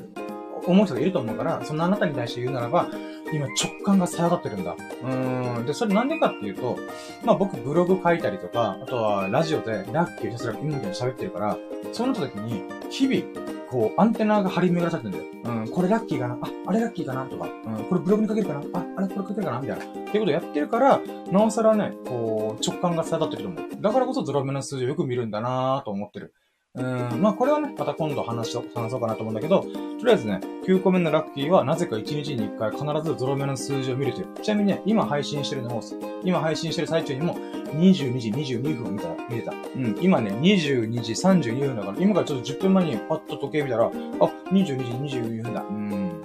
[0.65, 2.87] 思う人がいると思うから、そんなあなたに対して言うならば、
[3.31, 4.75] 今直感が下がってるんだ。
[5.03, 5.65] うん。
[5.65, 6.77] で、それなんでかっていうと、
[7.25, 11.57] まあ僕ブログ書いたりとか、あとはラジオでラッキーひたすらうんみたいに喋ってるから、
[11.91, 15.57] そうなった時に、日々、こう、アンテナが張り巡らされてるんだよ。
[15.57, 16.37] うん、これラッキーかな？
[16.41, 17.25] あ、あれラッキーかな？
[17.25, 18.61] とか、うん、これブログに書けるかな？
[18.73, 19.59] あ、あれこれ書けるかな？
[19.61, 19.83] みたいな。
[19.83, 23.81] っていうことをやってるから、なおさらね、こう、直感が下がってると思う。
[23.81, 26.35] だからこそゾロ目の数字をよく見るんだなぁと思ってる。
[26.75, 29.67] うん、まあこれはね、また今度話し話そうかなと思うんだけど、と
[30.05, 34.27] りあえずね、9個目のラッキーはなぜか1日に1回必ずゾロ目の数字を見るという。
[34.41, 35.83] ちなみにね、今配信してるのも、
[36.23, 37.35] 今配信してる最中にも
[37.75, 39.51] 22時22分見た、見れた。
[39.51, 45.61] うん、今ね、22時32分だから、今からちょっと10分前にパッと時計見たら、あ、22時22分だ。
[45.61, 46.21] うん。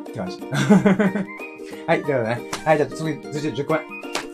[0.00, 0.38] って感じ。
[1.86, 2.42] はい、ではね。
[2.62, 3.80] はい、じゃあ次、続いて10個目。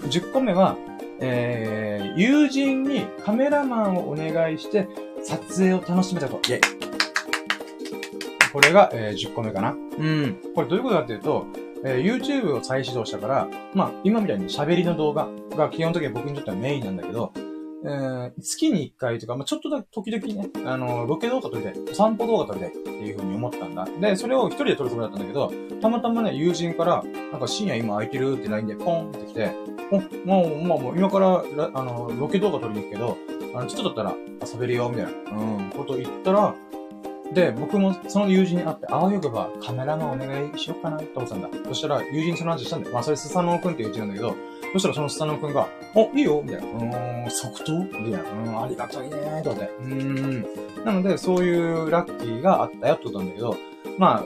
[0.09, 0.77] 10個目は、
[1.21, 4.89] えー、友人にカメラマンをお願いして
[5.23, 6.37] 撮影を楽しめたと。
[6.37, 6.61] イェイ。
[8.53, 9.71] これが、えー、10個目かな。
[9.73, 10.39] うん。
[10.55, 11.47] これどういうことかっていうと、
[11.85, 17.33] えー、YouTube を再始動したから、まあ、今みたいに喋りの動画が基本的に僕にとってはメインなんだけど、
[17.83, 23.87] えー、月に1回とか、まあ、ちょっとだけ時々ね、あの、ロケ動画撮りたい、お散歩動画撮りたいっていう風に思ったんだ。
[24.01, 29.53] で、それを一人で撮るつもりだったんだけど、たまたまね、友人から、なんか深夜今空いてるって LINE でポンって来て、
[29.91, 31.43] お、もう、まあもう今から、
[31.75, 33.17] あの、ロケ動画撮りに行くけど、
[33.55, 34.17] あの、ちょっとだったら
[34.53, 36.55] 遊べるよ、みたいな、うん、こと言ったら、
[37.33, 41.49] で、僕もその友人に会って、あわよくばカメラマンお願いしようかなって思ったんだ。
[41.65, 42.95] そしたら、友人その話したんだよ。
[42.95, 44.35] まあ、それスサノオくんっていううちなんだけど、
[44.73, 46.67] そしたらそのスサノオくんが、お、いいよみたいな。
[46.67, 47.73] うーん、即答？
[47.85, 48.21] みたいな。
[48.21, 49.71] うん、ありがたいねーと思って。
[49.83, 50.85] うーん。
[50.85, 53.57] なので、そういうラッキーがあったよってことなんだけど、
[53.99, 54.25] まあ、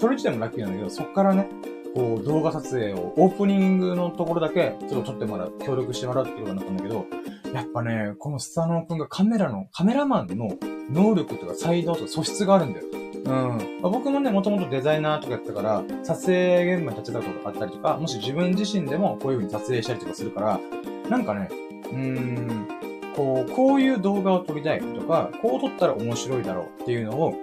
[0.00, 1.46] それ自体もラッキーなんだけど、そっからね、
[1.94, 7.06] こう、動画撮影を、オープニングのところだけ、ちょっと撮ってもらう、協力してもらうってことになったんだけど、
[7.52, 10.56] やっぱね、このスタノー君がカメラの、カメラマンの
[10.90, 12.86] 能力とか才能とか素質があるんだよ。
[13.24, 13.80] うん。
[13.82, 20.60] まあ、僕もね、もともとデザイナーとかやってたから、撮影現場に立ちたことがあったりとか、もし自分自身でもこういう風に撮影したりとかするから、
[21.08, 22.68] なんかね、うーん、
[23.14, 27.34] こう、こういう動画を撮りたいとか、こう撮ったら面白いだろうっていうのを、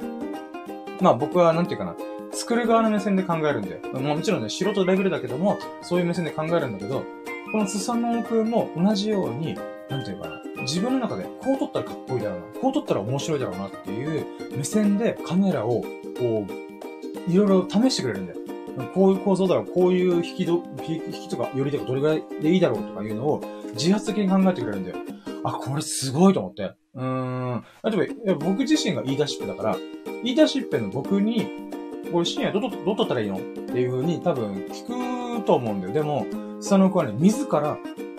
[1.01, 1.95] まあ僕はなんていうかな、
[2.39, 3.79] 作る側の目線で考えるんだよ。
[3.91, 7.03] まあ、もちろんね、素人レベルだけども、そういう目線で考えるんだけど、
[7.51, 9.55] このスサノオ君も同じように、
[9.89, 14.25] なんていうかな、自分の中でこう撮ったらかっこいいだろうな、こう撮ったら面白いだろうなっていう
[14.55, 15.81] 目線でカメラを、
[16.17, 16.47] こ
[17.27, 18.39] う、いろいろ試してくれるんだよ。
[18.93, 23.41] こういう構造だろう、こういう引きど、引きとか、よりとかどれぐらいでいいだろうとかいうのを
[23.73, 24.95] 自発的に考えてくれるんだよ。
[25.43, 26.71] あ、これすごいと思って。
[26.95, 27.63] うーん。
[27.83, 29.77] 例えば、僕自身が言い出しっぺだから、
[30.23, 31.69] 言い出しっぺの僕に、
[32.11, 33.37] これ深夜ど、ど、どう撮ったらいいの？
[33.37, 35.93] っていう風に多分聞くと思うんだよ。
[35.93, 36.25] でも、
[36.59, 37.77] 佐野くんはね、自ら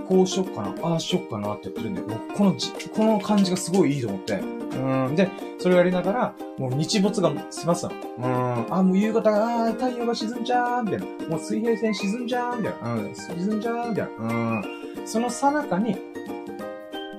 [0.08, 4.34] こうしよっかな、ああしよっかなって言ってるんで、もうこのじ、この感じがすごいいいと思って。
[4.34, 5.16] うん。
[5.16, 7.92] で、それをやりながら、もう日没がしますの。
[8.18, 8.74] うん。
[8.74, 11.28] あ、もう夕方が、あ太陽が沈んじゃーみたいな。
[11.28, 12.94] もう水平線沈んじゃーみたいな。
[12.94, 13.14] うん。
[13.14, 14.26] 沈んじゃーみたいな。
[14.26, 14.64] うん。
[15.04, 15.96] そのさなかに、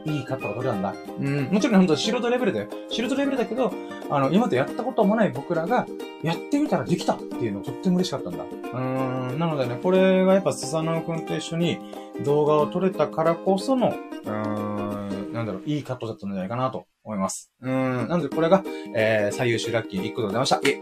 [0.05, 0.93] いいカットが取れたんだ。
[1.19, 1.45] うん。
[1.51, 2.67] もちろん本当素人レベルだよ。
[2.89, 3.71] 素人レベルだけど、
[4.09, 5.85] あの、今までやったこともない僕らが、
[6.23, 8.43] やってみたらできたっていうのとっても嬉しかったんだ。
[8.43, 9.39] うーん。
[9.39, 11.79] なのでね、これがやっぱスサノオくんと一緒に
[12.23, 17.51] 動画を撮れたからこその、うーん、なんだろう、いいカットだったんじゃないかなと思います。
[17.61, 18.07] うーん。
[18.07, 18.63] なのでこれが、
[18.95, 20.61] えー、最優秀ラッキー1個でございました。
[20.63, 20.79] え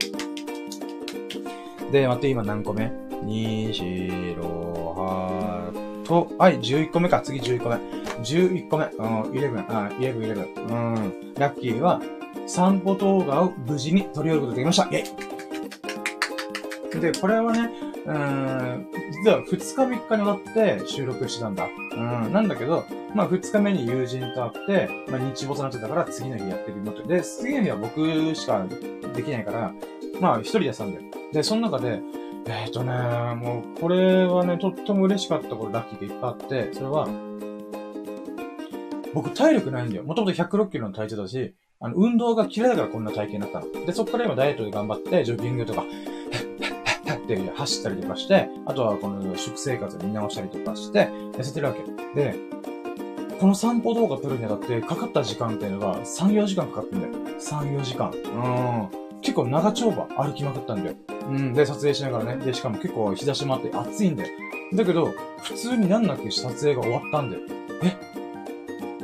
[1.91, 2.91] で、待って、今何個目
[3.23, 4.43] ?2、4、6、
[5.73, 5.78] 8
[6.09, 7.21] と、はい、11個目か。
[7.21, 7.75] 次11個目。
[8.23, 8.85] 11個目。
[8.85, 10.67] うん、11、あ、11、11。
[10.67, 11.33] うん。
[11.35, 12.01] ラッキーは、
[12.47, 14.85] 散歩動画を無事に撮り終えることができました。
[14.87, 15.05] イェ
[16.97, 17.69] イで、これはね、
[18.07, 18.87] うん、
[19.23, 21.67] 実は2日3日にわって収録してたんだ。
[21.93, 27.03] うん、なんだけど、まあ2日目に友人と会って、まあ日没になってたから次の日やってるのって。
[27.03, 28.65] で、次の日は僕しか
[29.15, 29.73] できないから、
[30.19, 31.03] まあ一人でやったんだよ。
[31.31, 32.01] で、その中で、
[32.49, 32.93] えっ、ー、とね、
[33.35, 37.07] もうこれはね、とっても嬉しかったことラッキーがいっぱいあって、それは、
[39.13, 40.03] 僕体力ないんだよ。
[40.03, 43.85] もともと106キロの体重だし、あの、運動が嫌いだからこんな体型になったの。
[43.85, 45.83] で、そこから今ダイエットで頑張って、ジョギングとか、
[47.35, 51.81] って走ったりとかして、あとはこの食生活を見直したりとかして、痩せてるわけ。
[52.15, 52.35] で、
[53.39, 57.13] この散歩動画撮るにあたってかかった時間っていうのが3、4時間かかってんだよ。
[57.39, 58.11] 3、4時間。
[58.11, 58.98] うん。
[59.21, 60.95] 結構長丁場歩きまくったんだよ。
[61.29, 61.53] うん。
[61.53, 62.45] で、撮影しながらね。
[62.45, 64.29] で、しかも結構日差しもあって暑いんだよ。
[64.73, 65.13] だけど、
[65.43, 67.41] 普通になんなく撮影が終わったんだよ。
[67.83, 67.95] え？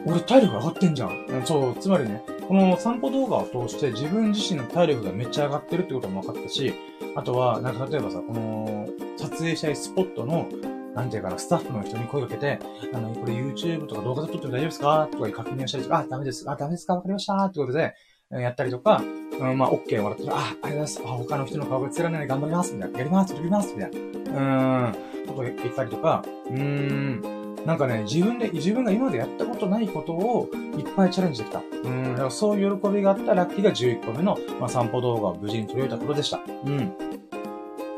[0.06, 1.44] 俺体力上がってんじゃん。
[1.46, 6.74] そう、つまりね、この散歩動画を通して自分自身の体力がめっちゃ上がってるってことも分かったし、
[7.16, 8.88] あとは、なんか例えばさ、この、
[9.18, 10.48] 撮影したいスポットの、
[10.94, 12.60] なんていうかな、スタッフの人に声をかけて、
[12.94, 15.10] あの、これ YouTube とか動画で撮っても大丈夫ですか？
[15.12, 16.50] とか確認をしたりとか、あ、ダメです。
[16.50, 16.94] あ、ダメですか？
[16.94, 17.96] わかりましたってことで、
[18.30, 19.02] やったりとか、
[19.40, 21.02] うん、まあ、OK もらったら、あ、ありがとうございます。
[21.04, 22.74] あ、他の人の顔が映らないで頑張ります。
[22.74, 23.00] みたいな。
[23.00, 23.34] やります。
[23.34, 23.74] やります。
[23.76, 24.00] みたいな。
[24.36, 24.96] うん、
[25.28, 31.62] こと言ったりとか、うーん、なんかね、自分で、自分が今までやったことないことをいっぱいチャレンジできた。
[31.84, 36.42] うん、だからそういう喜びがあったラッキーが11個目の、まあ、散歩動画を無事に撮り終えたことでした。
[36.66, 36.94] うん。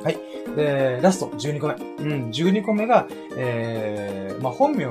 [0.03, 0.17] はい。
[0.55, 1.73] で、ラスト、12個目。
[1.73, 4.85] うん、12個目が、えー、まあ、本名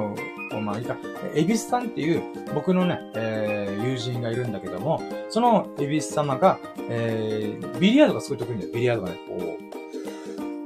[0.61, 0.97] まあ、いいか、
[1.35, 2.23] エビスさんっていう、
[2.55, 8.73] 僕のね、えー、友人がいるんだけども、そのエビス様が、えー、ビリヤードがすごい得意んだよ。
[8.73, 9.59] ビリヤードがね、こ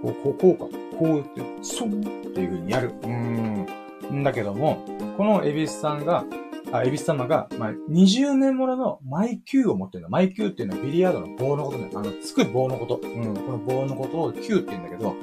[0.02, 1.92] う、こう、こう、こうか、こうやって、ソンっ
[2.32, 2.92] ていう風にやる。
[3.02, 4.22] うん。
[4.22, 4.84] だけども、
[5.16, 6.24] このエビスさんが、
[6.72, 10.08] あ、エビス様が、まあ、20年もののマイキューを持ってるの。
[10.08, 11.90] マイキューっていうのはビリヤードの棒のことね。
[11.94, 13.00] あの、つく棒のこと。
[13.02, 15.14] うん、この棒のことをキューって言うんだけど、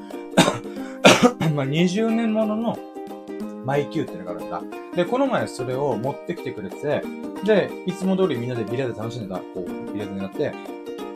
[1.55, 2.77] まあ、20年ものの
[3.67, 4.61] マイキューっていうのがあるんだ。
[4.95, 7.03] で、この前それを持ってきてくれて、
[7.43, 10.53] で、いつも通りみんなでビリヤード楽しんでた、こう、ビリヤードになって、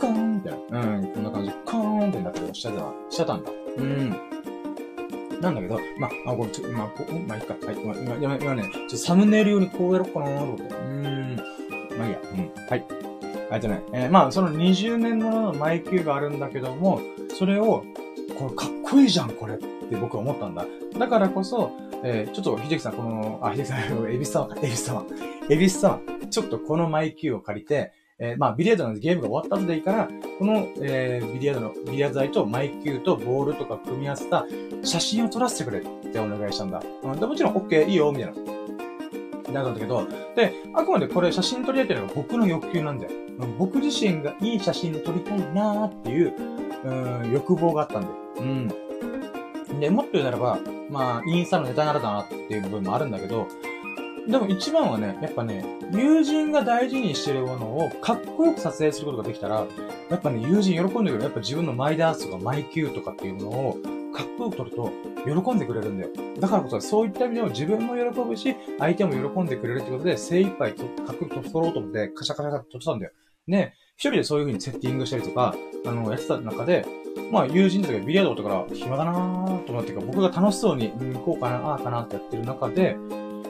[0.01, 3.51] カーンって、うん、こんな感じ、カーンってなってしてた、してたんだ。
[3.77, 4.09] うん。
[5.39, 7.55] なんだけど、まあ、あ、これちょ、まあ、こまあ、いいか。
[7.65, 7.75] はい。
[7.81, 10.63] 今、今今ね、ちょっとサムネイル用にこうやろうかなと思って。
[10.63, 11.35] うーん。
[11.97, 12.19] まあいいや。
[12.33, 12.67] うん。
[12.67, 12.85] はい。
[13.53, 16.99] えっとね、えー、まあ、その20年もののマイキューがあるんだけども、
[17.39, 17.85] それを、
[18.37, 20.65] これかっこいいじゃん、これって僕は思ったんだ。
[20.99, 21.71] だからこそ、
[22.03, 23.79] えー、ちょっと、秀樹さん、この、あ、秀樹さん、
[24.11, 25.05] エビス様、エビス様、
[25.49, 25.99] エビス様、
[26.29, 34.45] ちょっとこのマイキューを借りて、えー、まあ、ビリヤードのゲームが終わった後でいいから、この、えー、ビリヤードの、ビリヤード台とマイキューとボールとか組み合わせた
[34.83, 36.81] 写真を撮らせてくれってお願いしたんだ。
[37.03, 38.51] うん、でもちろん OK、いいよ、みたいな。
[39.51, 43.11] なったんだけど、で、あくまでこれ写真撮り合ってるのが僕の欲求なんだよ。
[43.57, 46.33] 僕自身がいい写真を撮りたいなーっていう、
[46.83, 48.13] うん、欲望があったんだよ。
[48.37, 48.90] うん。
[49.81, 50.59] で、もっと言うならば、
[50.89, 53.47] まあ、インスタのネタならだなっていう部分もあるんだけど、
[54.27, 59.65] でも一番はね、やっぱね、友人が大事にしてるものをかっこよく撮影することができたら、
[60.09, 61.23] やっぱね、友人喜んでくれる。
[61.23, 63.73] やっぱ自分のマイダースとかマイキューとかっていうものを
[64.13, 64.91] かっこよく撮ると
[65.25, 66.11] 喜んでくれるんだよ。
[66.39, 73.11] だからこそそういった意味でも自分も喜ぶし、相手も喜んでくれるってことで精一杯とかっこよく撮ろうと思ってカシャカシャカ撮ってたんだよ。
[73.47, 75.55] ね、一人でそういう風にセッティングしたりとか、
[75.85, 76.85] あの、やってた中で、
[77.31, 82.97] まあ友人とかビリヤードとか暇だなーと思ってか、僕が楽しそうに、うん、こうかな、ああかなってやってる中で、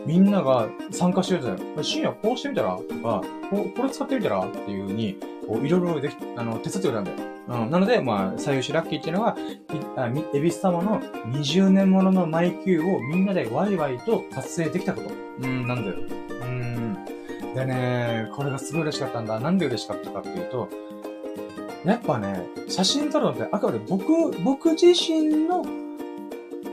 [0.06, 1.84] みんなが参加してるじゃない。
[1.84, 7.18] 深夜こうしてみたらとか、ここれ使ってみたらっていう風に、こう、いろいろでき、あの、手伝ってくれたんだよ。
[7.50, 7.70] うん。
[7.70, 9.36] なので、まあ、最優秀ラッキーっていうのは、
[10.34, 15.10] エビス様の20年もののマイキューをみんなでワイワイと達成できたこと。
[15.42, 15.98] うん、なんだよ。
[15.98, 16.98] うん。
[17.54, 19.40] でね、これがすごい嬉しかったんだ。
[19.40, 20.70] なんで嬉しかったかっていうと、
[21.86, 25.64] やっぱね、写真撮るのってあくまで僕、僕自身の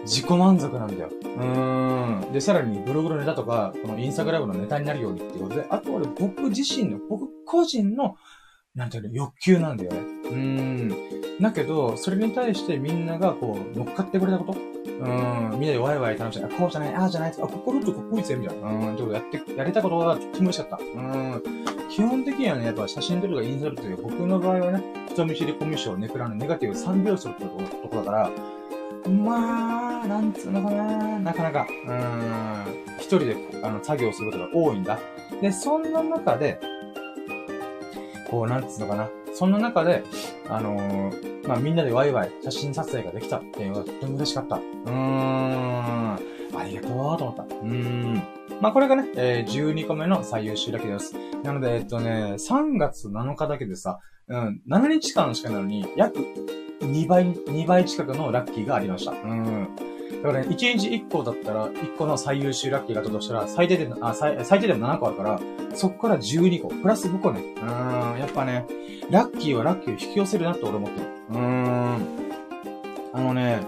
[0.02, 1.10] 自己満足なんだよ。
[1.22, 2.32] うーん。
[2.32, 8.16] で、さらにブログのネタとか、このインスタグラムのネタになるようにっていうことで、あくまで僕自身の、僕個人の、
[8.74, 10.17] なんていうの、欲求なんだよね。
[10.30, 10.92] うん。
[11.40, 14.60] だけど、それに対してみんながこう、乗っかってくれたこと？
[14.60, 14.92] う
[15.56, 15.60] ん。
[15.60, 16.44] みんなでワイワイ楽しい。
[16.44, 18.68] あ、こうじゃない、ああじゃない、あ、ここるとここいいぜ、みたいな。
[18.68, 18.94] うん。
[18.94, 20.78] ってことやって、やれたことがとっても嬉しかった。
[20.78, 21.42] うん。
[21.88, 28.30] 基本的にはね、やっぱ写真撮るとかインスタ撮るという僕の場合はね、人見知りコミュ障、ネクラのネガティブ3拍子というところだから、
[29.08, 32.64] まあ、なんつうのかな、なかなか、うん、
[32.98, 34.98] 一人であの作業することが多いんだ。
[35.40, 36.60] で、そんな中で、
[38.30, 39.08] こう、なんつうのかな。
[39.34, 40.02] そんな中で、
[40.48, 44.56] あのー、まあ、みんなでワイワイ写真撮影ができたっていうのがとても嬉しかった。
[44.56, 46.14] うーん。
[46.56, 47.42] ありがとうと思った。
[47.42, 48.22] うーん。
[48.60, 51.14] まあ、これがね、えー、12個目の最優秀だけです。
[51.42, 56.18] なので、えっとね、3月7日だけでさ、うん、7日間しかないのに、約
[56.80, 59.12] 2倍、2倍近くのラッキーがありました。
[59.12, 59.68] うん。
[60.22, 65.40] だからね、1日1個だったら、1個の最優秀ラッキーがあったとしたら、最低で、あ、最、最低でも7個あるから、
[65.74, 67.40] そこから12個、プラス5個ね。
[67.56, 68.66] うーん、やっぱね、
[69.10, 71.06] ラッキーはラッキーを引き寄せるなって俺思ってる。
[71.30, 72.18] うーん。
[73.12, 73.60] あのね、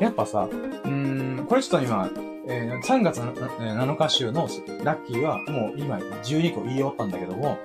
[0.00, 2.10] やっぱさ、うーん、これちょっと今、
[2.46, 4.48] えー、3月7日週の
[4.82, 7.58] ラッキーはもう今12個言い終わったんだけども、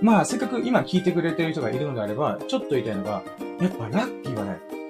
[0.00, 3.22] まあ、せっかく今聞いてくれてる人がいるのであれば、ちょっと言いたいのが、
[3.60, 4.23] やっぱラッ、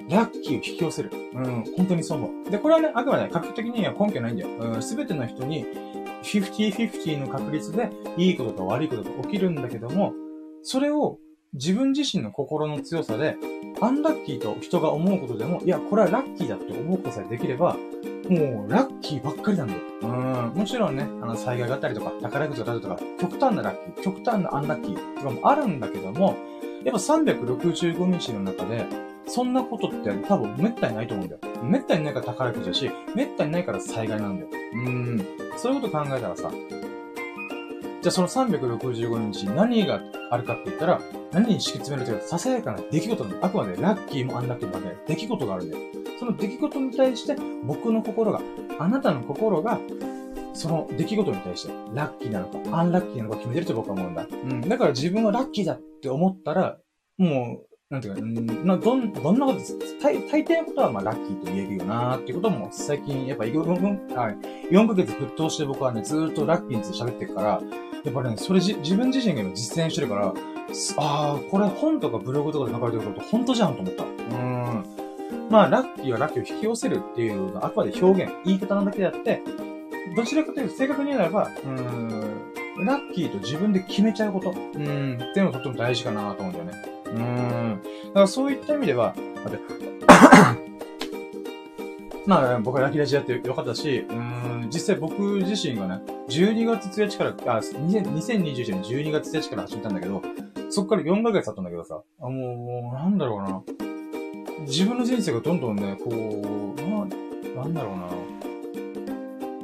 [0.09, 1.11] ラッキーを引き寄せる。
[1.35, 2.51] うん、本当にそう思う。
[2.51, 4.49] で、これはね、あくまで科学的には根拠ないんだよ。
[4.59, 5.67] うん、すべての人に、
[6.23, 10.15] 50-50の確率で、いいことと悪いことが起きるんだけども、
[10.63, 11.19] それを
[11.55, 13.37] 自分自身の心の強さで、
[13.81, 17.77] アンラッキーと人が思うことでも、いや、これはラッキーだって思うことさえできれば、
[18.29, 19.81] もう、ラッキーばっかりなんだよ。
[20.03, 20.53] うん。
[20.55, 26.37] もちろんね、あの、災害があったりとか、宝くじが当たるとか、極端なラッキー、極端なアンラッキーとかもあるんだけども、
[26.85, 28.85] やっぱ365日の中で、
[29.27, 31.41] そんなことって多分滅多にないと思うんだよ。
[31.63, 34.49] 滅多にないから宝くじだし、滅多にないから災害なんだよ。
[34.75, 35.27] うん。
[35.57, 36.51] そういうこと考えたらさ、
[38.03, 39.99] じゃあその365日何が
[40.31, 41.01] あるかって言ったら、
[41.33, 45.83] 何に敷き詰めるというか、ささやかな出来事の、あくまでラッキーもアンラッキーもね、出来事があるんだよ。
[46.19, 48.43] その出来事に対して、僕の心が、
[48.79, 49.81] あなたの心が、
[50.55, 54.27] その出来事に対して、ラッキーなのか、アンラッキーなのか決めてると僕は思うんだ。
[54.31, 54.61] うん。
[54.63, 56.79] だから自分はラッキーだって思ったら、
[57.19, 59.77] もう、なんていうか、うん、などん、どんなことです。
[60.01, 64.37] 大、大抵のことはまあラッキーと言えるよなーっていうことも最近、やっぱ4分、はい。
[64.71, 67.63] 4ヶ月沸騰して僕はね、ずーっとラッキーについて喋ってるから、
[68.05, 70.35] やっぱね、それじ、自分自身が今実践してるから、
[70.99, 74.05] ああ、これ本とかブログとかで書かれてること本当じゃんと思った。
[74.05, 74.94] うん。
[75.51, 79.43] まあ、ラッキーはラッキーを引き寄せるっていうのはあくまで表現、言い方なだけであって、
[80.17, 82.45] どちらかというと正確に言えば、うん、
[82.85, 86.73] ラッキーと自分で決めちゃうこと、うん、っていうのがとっても大事かなと思うんだよね。
[87.07, 87.83] うん。
[88.09, 89.15] だからそういった意味では、
[89.45, 89.65] 待って、
[92.27, 100.23] まあ、僕はラッキーラジやってよかったし、うん、実際僕自身がね、12月1日から、あ、2021年12月1日から始めたんだけど、
[100.71, 103.63] そっから4ヶ月経ったんだけどさ、あもう、なんだろうな。
[104.67, 108.09] 自分の人生がどんどんね、こう、まあ、なんだろうな。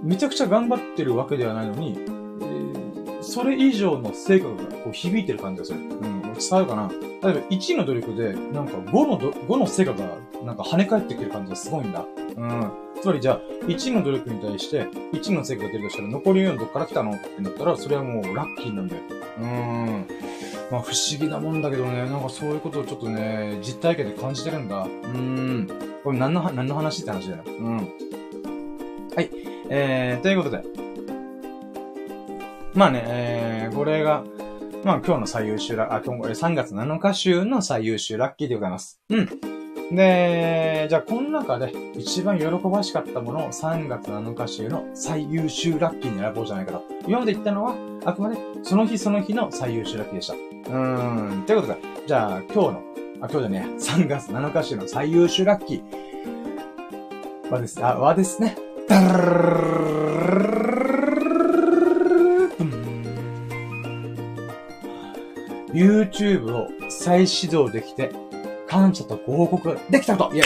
[0.03, 5.79] めちゃくちゃ頑張ってるわけではないのに、えー、それ以上の成果がこう響いてる感じがする。
[5.79, 6.91] うん、伝わるかな
[7.23, 12.05] 例えば1の努力で、なんか5のど、5の成果がなんか跳ね返ってくる感じがすごいんだ。
[12.37, 12.71] うん。
[13.01, 17.13] つまりじゃあ、1の努力に対して1の成果が出るとしたら残り4どっから来たの？
[17.13, 19.03] ってなったら、それはもうラッキーなんだよ。
[19.39, 20.07] うん。
[20.71, 24.83] まあ不思議なもんだけどね、なんかそういうことをちょっとね、実体験で感じてるんだ。
[24.83, 25.69] うん。
[26.05, 27.45] これ何の、何の話って話だよ。
[27.47, 27.77] うん。
[27.77, 27.83] は
[29.21, 29.31] い。
[29.69, 30.63] えー、ということで。
[32.75, 34.25] まあね、えー、これが、
[34.85, 39.01] まあ今日の最優秀ラあ、今日、3月7日週の最優秀ラッキーでございます。
[39.09, 39.29] うん。
[39.91, 46.85] で、じゃあこの中で一番喜ばしかったものを3月7日週の最優秀ラッキーに選ぼうじゃないかと。
[47.09, 50.50] 今まで言ったのは、あくまでその日その日の最優秀ラッキーでした。
[50.71, 51.43] うーん。
[51.47, 52.83] ということで、じゃあ今日の、
[53.21, 58.57] あ、今日じゃね、3月7日週の最優秀ラッキーはです、あ、はですね。
[58.89, 59.51] ダル
[65.73, 68.13] YouTube を再始動できて、
[68.69, 70.45] 感謝とご報告できたことイェイ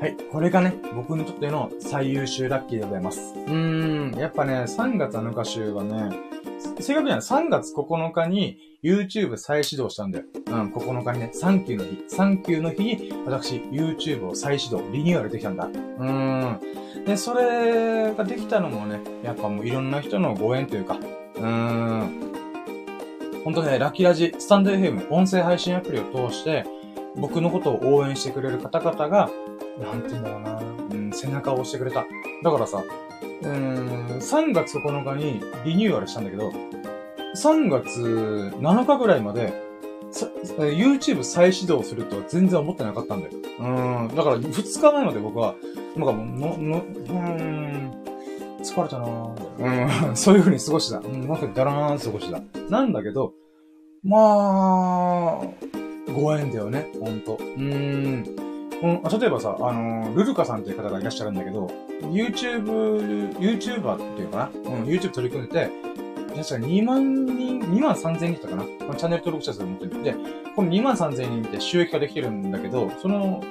[0.00, 0.16] はい。
[0.32, 3.34] これがね、僕にとっての最優秀ラッキーでございます。
[3.34, 4.18] うーん。
[4.18, 6.10] やっぱね、3月7日週はね、
[6.80, 10.24] 正確には3月9日に YouTube 再始動したんだよ。
[10.46, 12.04] うん、9日にね、サンキューの日。
[12.08, 15.66] サンキューの日に私 YouTube を再始動、リニューアルできたんだ。
[15.66, 17.04] うーん。
[17.04, 20.98] で、それができたのもね、やっぱもういろんな人のご縁というか、
[21.36, 22.30] うーん。
[23.44, 26.64] ほんとね、ラッキーラジ、スタンド FM、音声配信アプリを通して、
[27.16, 29.30] 僕のことを応援してくれる方々が、
[29.78, 30.60] なんて言うんだろうな、
[30.92, 32.06] うん、背中を押してくれた。
[32.42, 32.84] だからさ、
[33.42, 36.52] うん、3月9日にリニューアルしたんだけど、
[37.36, 39.52] 3月7日ぐらいまで、
[40.58, 43.32] YouTube 再始動するとは全然思ってなかったんだよ。
[43.60, 44.16] うん。
[44.16, 45.54] だから2日前まで僕は、
[45.96, 47.90] なんかもう、の、の、うん、
[48.62, 50.08] 疲れたなぁ。
[50.08, 50.98] うん、 そういう風に過ごした。
[50.98, 52.42] うん、なんかだらーん過ごした。
[52.68, 53.34] なんだけど、
[54.02, 55.40] まあ、
[56.12, 57.38] ご縁だよね、ほんと。
[57.40, 58.49] うん。
[58.82, 61.66] 例えばさ、あの、ルルカさんっていう方がいらっしゃるんだけど、
[62.02, 64.70] YouTube、YouTuber っていうかな？
[64.70, 65.70] うん、YouTube 取り組んでて、
[66.34, 68.64] 確か2万人、2万3000人だったかな？
[68.96, 70.02] チャンネル登録者数を持ってる。
[70.02, 70.14] で、
[70.56, 73.42] この2万3000人って収益化できてるんだけど、その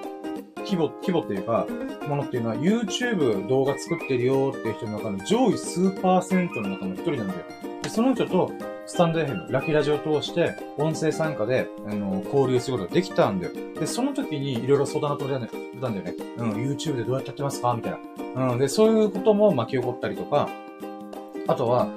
[0.58, 1.68] 規模、規模っていうか、
[2.08, 7.40] ものっていうのは YouTube 動画作ってるよっていう人の中の上位数パーセントの中の一人なんだよ。
[7.84, 8.52] で、その人と、
[8.90, 13.54] スタンド FM、ラキラジオを通して、音声参加で、あの、交流することができたんだよ。
[13.80, 16.16] で、その時にいろいろ相談を取れたんだよね。
[16.38, 17.72] うん、YouTube でどうやってやってますか？
[17.76, 17.92] みたい
[18.36, 18.54] な。
[18.54, 20.50] うん、で、そういうことも巻き起こったりとか、
[21.48, 21.88] あとは、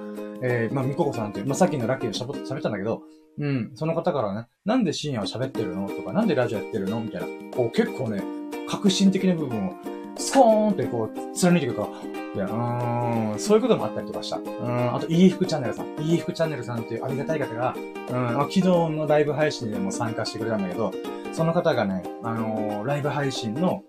[0.42, 3.00] えー、まあ、みここさんっていう、まあ、さっきのラッキーで喋ったんだけど、
[3.38, 5.88] うん、その方からね、なんで深夜を喋ってるの？
[5.88, 7.00] とか、なんでラジオやってるの？
[7.00, 7.26] みたいな、
[7.56, 8.22] こう結構ね、
[8.68, 9.72] 革新的な部分を、
[10.16, 11.88] スコーンってこう、貫いていくか、
[12.34, 14.36] いや、うん、そういうこともあったりとかした。
[14.36, 15.86] うん、あと、いい服チャンネルさん。
[16.00, 20.92] いい服チャンネルさんっていうありがたい方が、うん、昨日のライブ配信でも参加してくれたんだけど、
[21.32, 23.84] その方がね、あのー、ライブ配信の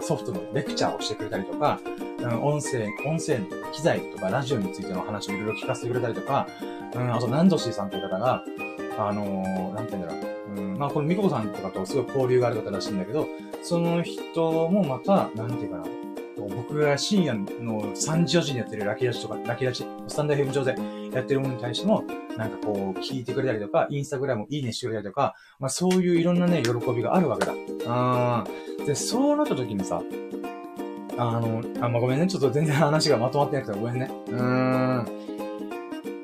[0.00, 1.80] ソフトのレクチャーをしてくれたりとか、
[2.20, 3.38] うん、音声、音声
[3.72, 6.46] 機材とかラジオについての話をいろいろ聞かせてくれたりとか、
[6.94, 8.42] うん、あと、ナンドシーさんという方が、
[8.98, 10.37] あのー、なんて言うんだろう。
[10.56, 13.26] うん、まあ、このミココさんとかとすごい交流がある方らしいんだけど、
[13.62, 15.84] その人もまた、なんていうかな。
[16.38, 20.76] 僕が深夜の3時4時にやってるラキラジとか、ラキラジ、スタンダー FM 上で
[21.12, 22.04] やってるものに対しても、
[22.36, 27.52] なんかこう、聞いてくれたりとか、インスタグラムいいねしてくれたりとか、まあそういういろんなね、喜びがあるわけだ。
[27.52, 28.86] うん。
[28.86, 30.02] で、そうなった時にさ、
[31.18, 32.28] あの、あ、まあ、ごめんね。
[32.28, 34.08] ちょっと全然話がまとまってなくてごめんね。
[34.28, 34.42] うー
[35.02, 35.27] ん。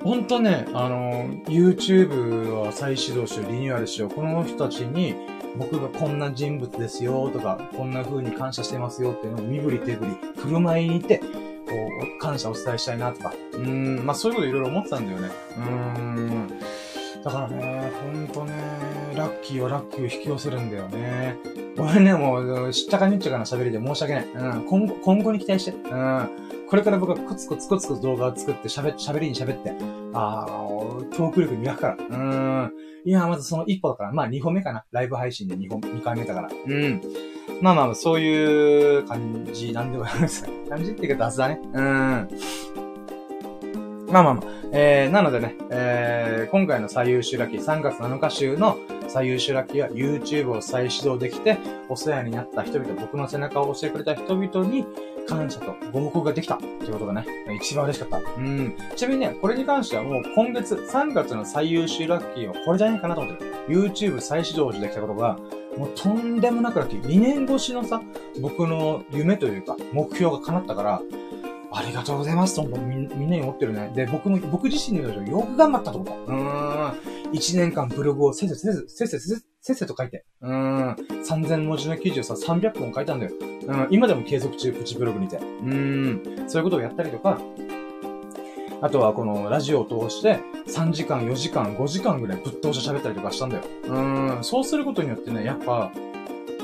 [0.05, 4.11] ほんとね、あの、YouTube は再始動しよう、リニューアルしよう。
[4.11, 5.15] この人たちに、
[5.57, 11.27] 僕がこんな人物ですよとか、こんな風に感謝してますよっていうのを身振り手振り、振る舞いに行って、こ
[12.19, 13.33] う、感謝をお伝えしたいなとか。
[13.55, 15.31] うーん、まあそういうこといろいろ思ってたんだよね。
[15.57, 16.49] うーん。
[17.25, 18.53] だからね、ほんとね、
[19.17, 21.37] ラッキーはラッキーを引き寄せるんだよね。
[21.79, 24.27] 俺ね、もう、知ったかにっちゃかな喋りで申し訳ない。
[24.27, 25.71] うん、今後、今後に期待して。
[25.71, 26.29] うん。
[26.69, 29.73] これから僕はコツコツコツコツ動画を作って喋、喋りに喋って、
[30.13, 31.97] あー、トーク力磨くから。
[31.99, 32.73] うん。
[33.07, 34.13] いや、まずその一歩だから。
[34.13, 34.85] まあ、二本目かな。
[34.93, 36.51] ライブ配信で二本、二回目だから。
[36.67, 37.01] うん。
[37.63, 40.45] まあまあ、そういう感じなんでございます。
[40.69, 41.61] 感じっていうか雑だね。
[41.73, 42.29] うん。
[44.15, 44.45] まあまあまあ。
[44.71, 51.59] えー、なのでね、えー、今回の最優秀ラッキー、3月7日週の最優秀ラッキーは YouTube を再始動できて、
[51.89, 54.87] お世話になった人々、僕の背中を押してくれた人々に、
[55.27, 57.27] 感謝とご報告ができたっていうことがね、
[57.61, 58.31] 一番嬉しかった。
[58.37, 58.77] うん。
[58.95, 63.53] ちなみにね、これに関してはもう今月、3月の最優秀ラッキーはこれじゃないかなと思ってる。
[63.69, 65.39] YouTube 再始動できたことが、
[65.77, 67.03] もうとんでもなくラッキー。
[67.03, 68.01] 2年越しのさ、
[68.41, 71.03] 僕の夢というか、目標が叶ったから、
[71.77, 73.91] ありがとうございますとみみんなに思ってるね。
[73.95, 76.33] で、僕も、僕自身のよく頑張ったと思った。
[76.33, 77.33] うーん。
[77.33, 80.25] 1年間ブログをせっせせっせせっせせっせと書いて。
[80.41, 80.95] うーん。
[80.95, 83.33] 3000文字の記事をさ、300本書いたんだよ。
[83.67, 83.89] うん。
[83.91, 85.37] 今でも継続中、プチブログにて。
[85.37, 86.49] うーん。
[86.49, 87.41] そういうことをやったりとか、
[88.81, 93.63] あとはこのラジオを通して3時間、4時間、5時間ぐらいぶっ通し喋ったりとかしたんだよ。
[93.87, 94.39] うん。
[94.43, 95.91] そうすることによってね、やっぱ、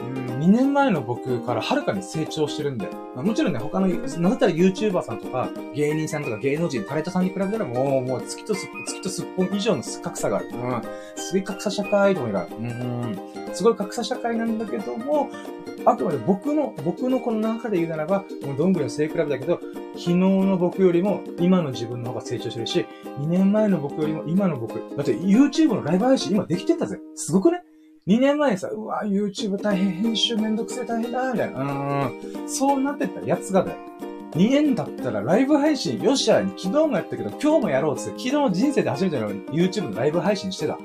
[0.01, 2.89] 2年前の僕からはるかに成長してるんで。
[3.17, 10.49] もちろんね、他の、なんだったら YouTuber さんとか、芸人さんとか芸能人、タレントさんに比べたらもう、もう月とす、月とすっぽん以上の格差がある。
[10.49, 10.83] うん。
[11.17, 12.57] すごい格差社会と思いがある。
[12.57, 13.55] うん。
[13.55, 15.31] すごい格差社会なんだけども、
[15.85, 19.61] あくまで僕の、僕のこの中で言うならば、もうどんぐりの背比べだけど、
[19.95, 22.87] 昨日の僕よりも今の自分の方が成長してるし、
[23.19, 24.75] 2年前の僕よりも今の僕。
[24.97, 26.99] だって YouTube のライブ配信今できてたぜ。
[27.15, 27.63] すごくね？
[28.07, 31.61] 2年前にさ、うわ、YouTube 大変、編集めんどくせえ大変だ、みたいな。
[31.61, 32.49] うん。
[32.49, 33.79] そうなってたやつがだよ。
[34.33, 40.79] 2年だったらライブ配信、よっしゃ、昨日もやったけど今日もやろうって、昨日人生で初めての YouTube のライブ配信してた。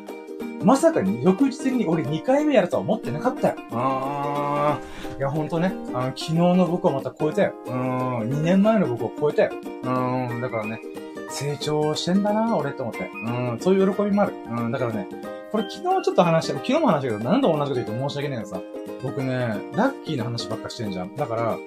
[0.64, 3.56] まさかに翌日に俺2回目やるとは思ってなかったよ。
[3.72, 5.18] あー。
[5.20, 7.54] いや、ほんとね、あ昨日の僕をまた超えたよ。
[7.68, 9.52] うん、2年前の僕を超えたよ。
[9.54, 10.82] うん、だからね、
[11.30, 13.12] 成長してんだな、俺と思って。
[13.14, 14.34] うん、そういう喜びもある。
[14.50, 15.08] うん、だからね、
[15.56, 18.62] これ昨日ちょっと話した、昨日も話したけど、何度同じこと言って申し訳ないけどさ、
[19.02, 19.32] 僕ね、
[19.72, 21.16] ラッキーな話ばっかしてんじゃん。
[21.16, 21.58] だから、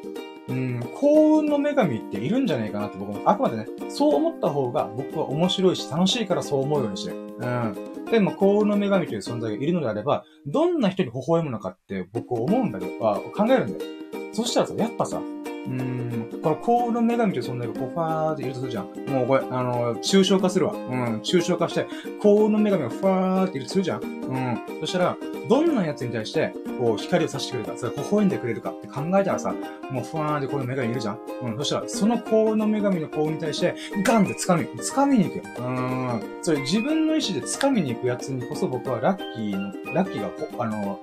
[0.49, 7.17] うん、幸運の女神っているんじゃないかなって僕も、あくまでね、そう思った方が僕は面白いし楽しいからそう思うようにしてる。
[7.17, 8.05] うん。
[8.11, 13.91] でも幸運の女神という存在がいるのであれば、どんな人に微笑むのかって僕思うんだけど、あ考えるんだよ。
[14.35, 15.23] そしたらさ、やっぱさ、
[15.69, 18.85] うん、この幸運の女神という存在がこう、ファーっているとするじゃん。
[19.09, 20.73] もうこれ、あの、抽象化するわ。
[20.73, 21.87] うん、抽象化して、
[22.21, 24.03] 幸運の女神がファーっているとするじゃん。
[24.03, 24.59] うん。
[24.81, 25.17] そしたら、
[25.49, 29.55] どんな奴に対して、こう、光を差してくれるか、それ微笑んでくれるかって考えたらさ、
[29.91, 31.19] もうふわーんでこういう女神いるじゃん。
[31.43, 31.57] うん。
[31.59, 35.61] そしたら、その幸運の女神の幸運に対して、ガンって掴み、掴みに行く。
[35.61, 36.23] うん。
[36.43, 41.01] それ自分の意志で掴みに行く奴にこそ僕はラッキーの、ラッキーが、あの、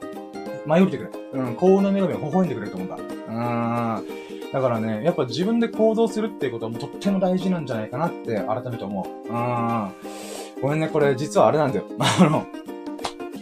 [0.66, 1.42] 舞い降りてくれ。
[1.42, 1.56] うん。
[1.56, 2.98] 幸運の女神を微笑んでくれると思うんだ。
[4.00, 4.25] うん。
[4.54, 9.30] だからね、やっぱ自分で行動するっていうことはもうとっても大事なんじゃないかなって改めて思う。
[9.30, 9.92] うん。
[10.62, 11.86] ごめんね、これ実はあれなんだよ。
[12.00, 12.46] あの、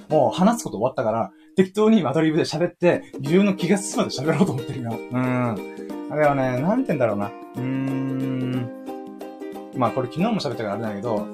[0.09, 4.97] もう話すこと終わったから、適当にアドリブで喋って、自分の気が進まで喋ろうと思ってるよ。
[5.11, 6.09] うん。
[6.09, 7.27] だからね、なんて言うんだろうな。
[7.27, 8.69] うーん。
[9.75, 11.25] まあこれ昨日も喋ったからあれだけど、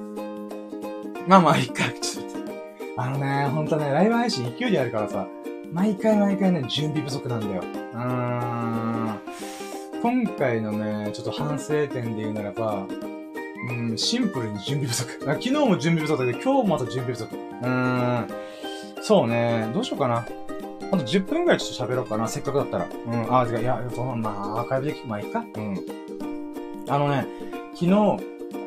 [1.28, 2.26] まあまあいいか、ちょっ
[2.96, 3.02] と。
[3.02, 5.28] あのね、ほんとね、ライブ配信勢いでやるからさ、
[5.72, 7.62] 毎回毎回ね、準備不足なんだよ。
[7.94, 8.69] うーん。
[10.02, 12.88] 今回のね、ちょっと反省点で言うならば、
[13.70, 15.20] うん、シンプルに準備不足。
[15.20, 17.36] 昨日も準備不足だけど、今日もまた準備不足。
[17.36, 18.28] うーん。
[19.02, 20.26] そうね、どうしようかな。
[20.92, 22.88] あと10分くらいちょっと喋ろうかな、せっかくだったら。
[22.88, 25.44] うん、あ、てか、いや、その、まあ、アーカイブでき、まあいいか。
[25.56, 25.78] うん。
[26.88, 27.28] あのね、
[27.74, 28.18] 昨日、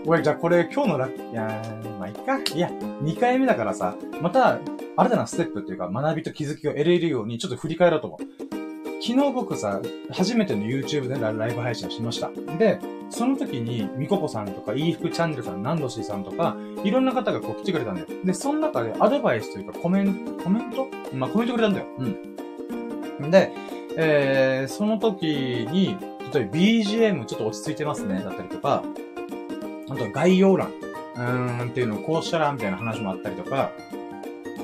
[0.05, 1.63] 俺、じゃあこれ今日のラッキー、いや
[1.99, 2.39] まあいいか。
[2.55, 4.59] いや、2回目だからさ、また、
[4.95, 8.72] 新たなステップっていうか、学びと気づきを得れるように、ちょっと振り返ろうと思う。
[9.05, 9.81] 昨日僕さ、
[10.13, 12.31] 初めての YouTube でライブ配信をしました。
[12.57, 12.79] で、
[13.11, 18.07] その時に、みここさんとか、いい服チャンネルさん、ナンドシーさんとか、いろんな方がこう来てくれたんだよ。
[18.25, 20.87] で、その中でアドバイスというかコメント、コメント？
[21.13, 21.87] まあ、コメントくれたんだよ。
[23.21, 23.31] うん。
[23.33, 23.51] で、
[23.97, 25.97] えー、その時に、
[26.33, 28.85] 例えば BGM ちょっと落ち着いてますね、だったりとか、
[29.89, 30.69] あと概要欄、
[31.17, 33.73] うーんっていうのをこうしたら、みたいな話もあったりとか、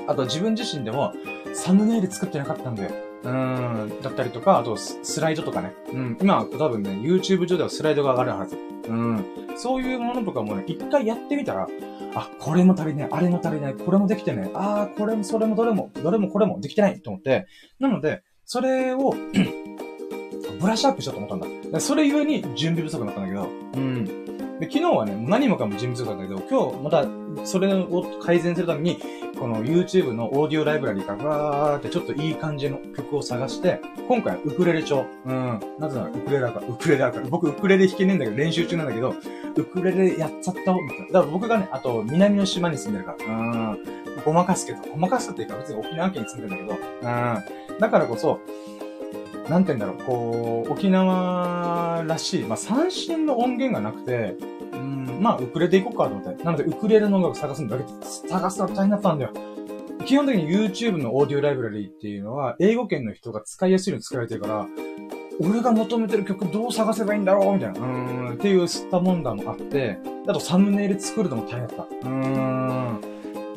[0.07, 1.13] あと自分自身でも、
[1.55, 3.08] サムネイル作ってなかったんだよ。
[3.25, 5.75] うん、だったりとか、あとスライドとかね。
[5.93, 8.57] うん、今多分ね、YouTube 上ではスライドが上がるはず。
[8.89, 9.25] うん、
[9.57, 11.69] そういうものとかもね、一回やってみたら、
[12.15, 17.47] あ、これも足りない、あれも足りない、これもできてない、あー、これもそれもどれも、どれもこれもできてないと思って、
[17.79, 19.15] なので、それを
[20.61, 21.81] ブラッシュアップしようと思ったんだ。
[21.81, 24.08] それゆえに準備不足だったんだけど、うん。
[24.61, 28.99] で、昨日はね、何もかも準備不足だったけど、今日またそれを改善するために、
[29.39, 35.07] この YouTube のオーディオライブラリーからわーってちょっといい感じの曲を探して、今回ウクレレ調。
[35.27, 35.61] うん。
[35.79, 37.27] なぜならウクレレだから、ウクレレだから。
[37.29, 39.15] 僕ウクレレ弾けねえんだけど、練習中なんだけど、
[39.57, 41.13] ウクレレやっちゃった方がいい。
[41.13, 43.37] だから僕がね、あと南の島に住んでるから。
[43.37, 43.79] うん。
[44.25, 47.79] ごまかすけど、ごまかすっていうか別に沖縄県に住んでるんだけど、うん。
[47.79, 48.41] だからこそ、
[49.49, 54.37] なんて言うんだろう、こう、沖縄らしい、まあ、三振の音源がなくて、
[54.73, 56.45] うん、まあ、ウクレレで行こうかと思って。
[56.45, 59.33] なので、ウクレレの音楽探すんだけど、探すの大変だったんだよ。
[60.05, 64.67] 基本的に YouTube のオーディオライブラリーっていうのは、英語圏の人が使いやすいように作られてるから、
[65.41, 67.81] 俺が求めてる曲どう探せばいいんだろうみたいな。
[67.81, 71.83] うん、っていう吸ったもんだもあって、あとサムネイル作るのも大変だった。
[71.85, 73.08] うーん。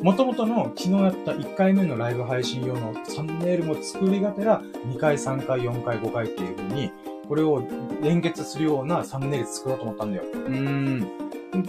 [0.02, 6.92] 元々の昨日やった1回目のライブ配信用のサムネイルも作りがてら、2回、3回、4回、5回っていう風に、
[7.28, 7.62] これを
[8.02, 10.24] 連結するようなサムネイル作ろうと思ったんだよ。
[10.24, 11.06] うーん。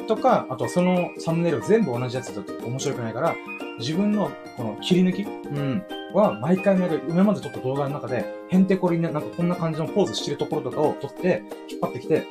[0.08, 3.36] とか、あとそのサムネイルを全部同じやつだと面白くないから、
[3.78, 12.26] 自分のこの切り抜き、うん、は毎回毎回、今まで撮った動画の中で、へんてこりな、なんかこんな感じのポーズしてるところとかを撮って、引っ張ってきて、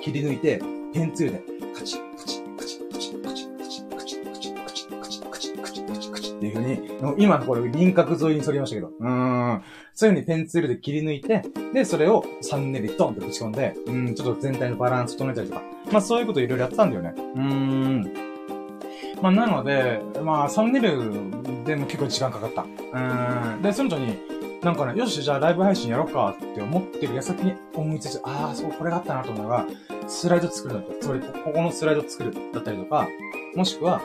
[0.00, 0.60] 切り抜いて、
[0.92, 1.42] ペンツールで、
[1.72, 2.05] カチッ、
[6.36, 9.62] っていう風に、今これ輪郭沿いに反りましたけど、うん。
[9.94, 17.14] そういう風にペンツールで切り抜いて、で、それをサンネリドンってぶち込んで、うん、ちょっと全体のバランス整えたりとか、まあそういうこといろいろやってたんだよね。
[17.16, 18.14] うーん。
[19.22, 22.62] まあなので、まあサムネイルでも結構時間かかった。
[22.62, 23.62] うん。
[23.62, 24.18] で、その後に、
[24.62, 29.64] なんかね、よし、じゃあライブ配信やろうかって思ってる矢先に思いついて、ああ、そう、これがあったなと思うのが、
[30.08, 30.94] スライド作るだった。
[31.00, 33.08] つまり、ここのスライド作るだったりとか、
[33.54, 34.00] もしくは、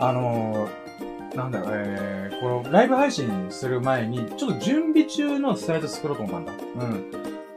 [0.00, 6.64] あのー、なんだろう、えー、このライブ配信する前に、ちょっと準備中のスライド作ろうと思ったんだ。
[6.86, 7.10] うん。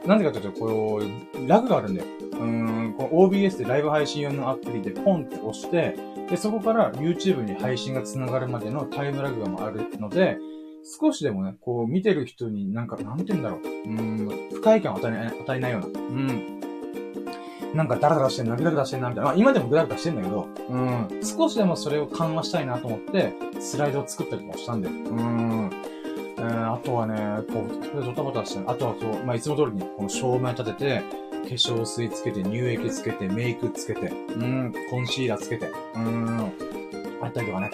[0.06, 2.06] なんでかというと、こう、ラグがあるんだよ。
[2.32, 5.96] うん、この OBS でライブ配信用のアプリでポンって押して、
[6.28, 10.36] で、そこから YouTube に配信が繋がるまでのタイムラグがあるので、
[11.00, 13.60] 少しでもね、こう見てる人になんか、なんて言うんだろう。
[13.88, 15.86] うん、不快感を与えない、与えないような。
[15.86, 16.60] うん。
[17.74, 19.30] なんかダラダラしてんな、グダグダしてんな、みたいな。
[19.30, 21.08] まあ今でもグダグダしてんだけど、うん。
[21.24, 24.94] 少しでもそれを緩和したいなと思って、スライドを作ったりとかしたんだよ。
[24.94, 25.70] うん。
[26.38, 27.66] えー、あとはね、こ
[28.00, 31.02] う、ドタバタして、あとはそう、まあいつも通りにこの照明立てて、
[31.44, 36.52] 化粧水つけて、乳液つけて、メイクつけて、うん、コンシーラーつけて、うん、
[37.22, 37.70] あったりとかね。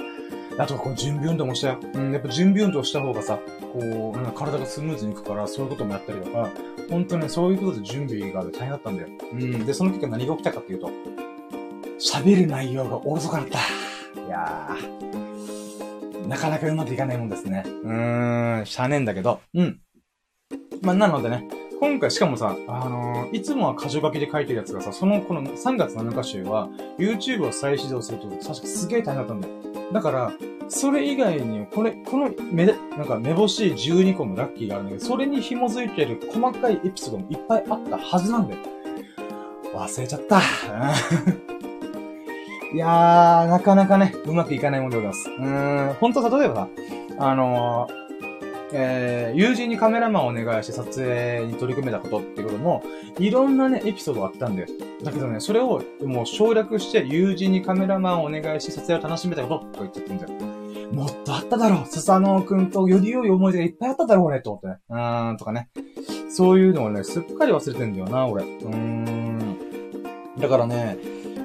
[0.60, 1.80] あとはこの準備運動もしたよ。
[1.94, 3.38] うん、やっぱ準備運動した方がさ、
[3.72, 6.50] こう、なんか体がスムーズにいくから、そういうこともやったりとか、
[6.90, 9.08] 本当にね、そういうことで準備が大変だったんだよ。
[9.32, 10.90] うん、で、その結果何が起きたかっていうと、
[11.98, 13.58] 喋る内容がおろそかだった。
[14.20, 17.64] いやー、なかなかうまくいかないもんですね。
[17.66, 19.80] うーん、しゃねえんだけど、うん。
[20.82, 21.48] まあ、なのでね、
[21.80, 26.68] 今回しかもさ、あのー、いつもは箇条書きで書いてるやつがさ、そのこの3月7日週は
[26.98, 29.54] YouTube を再始動すると確かすげえ大変だったんだよ。
[29.90, 30.32] だから、
[30.68, 38.60] それ以外に、これ、このめで、なんかめぼしい12個のラッキーがあるんだけど、それに紐づいてる細かいエピソードもいっぱいあったはずなんだよ。
[39.74, 40.40] 忘れちゃった。
[42.72, 45.30] いやー、なかなかね、うまくいかないもんでございます。
[45.30, 46.68] うーん、本当例えばさ、
[47.18, 48.09] あのー、
[48.72, 52.82] えー、友人にカメラマンをお願いして撮影に取り組めたことっていうことも、
[53.18, 54.68] いろんなね、エピソードがあったんだよ。
[55.02, 60.30] だけどね、それをもう省略して、友人にカメラマンをお願いして撮影を楽しめたこととか言っちゃってんだよ。
[60.92, 64.78] もっとあっただろうスサノオくんとより良い思い出がいっぱいあっただろう俺と思ってね。
[64.88, 65.68] うーん、とかね。
[66.28, 68.44] そういうのをね、すっかり忘れてんだよな、俺。
[68.44, 69.56] うーん。
[70.38, 70.98] だからね、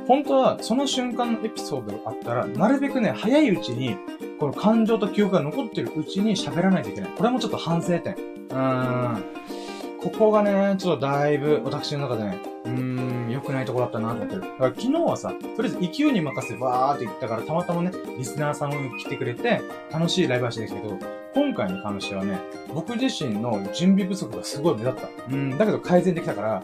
[0.08, 3.98] 本当はその瞬間のエピソードがあったら、なるべくね、早いうちに、
[4.40, 7.10] この感情と記憶が残ってるうちに喋らないといけない。
[7.12, 8.14] これもちょっと反省点。
[8.14, 9.24] うーん。
[10.02, 14.42] ここがね、ちょっとだいぶ私の中でね、うーん、良くないところだったなと思ってる。
[14.42, 20.98] だから昨日はさ、とりあえず勢いに任せてバーって言ったから、たまたまね、リスナーさんも来てくれて、楽しいライブ配信できたけど、
[21.34, 22.40] 今回に関してはね、
[22.74, 25.10] 僕自身の準備不足がすごい目立った。
[25.28, 26.64] うん、だけど改善できたから、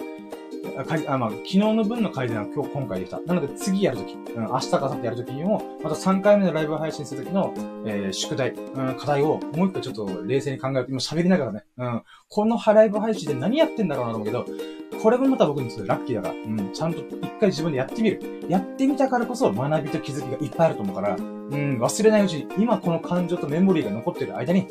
[1.08, 3.20] あ、まあ、昨日の分の改善は今日、今回できた。
[3.22, 7.54] なので次やるとき、うん、明日か明後日やるときにも、また3回目のライブ配信するときの、
[7.86, 14.46] えー、宿題、うん、課題をもう一回ちょっと冷静に考えると、今喋りながらね、うん、このライブ配信で何やってんだろうなと思うけど、
[15.02, 18.22] これもまた僕にとってラッキーだから、うん、ちゃんと一回自分でやってみる。
[18.48, 24.68] やってみたからこそ学びと気づきがいっぱいあると思うから、うん、忘れないうちに、今この感情とメモリーが残ってる間に、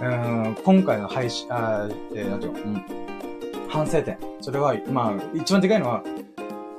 [0.00, 3.08] うん、今回の配信、あえー、なんていうの、うん
[3.68, 4.18] 反省点。
[4.40, 6.02] それは、まあ、一番でかいのは、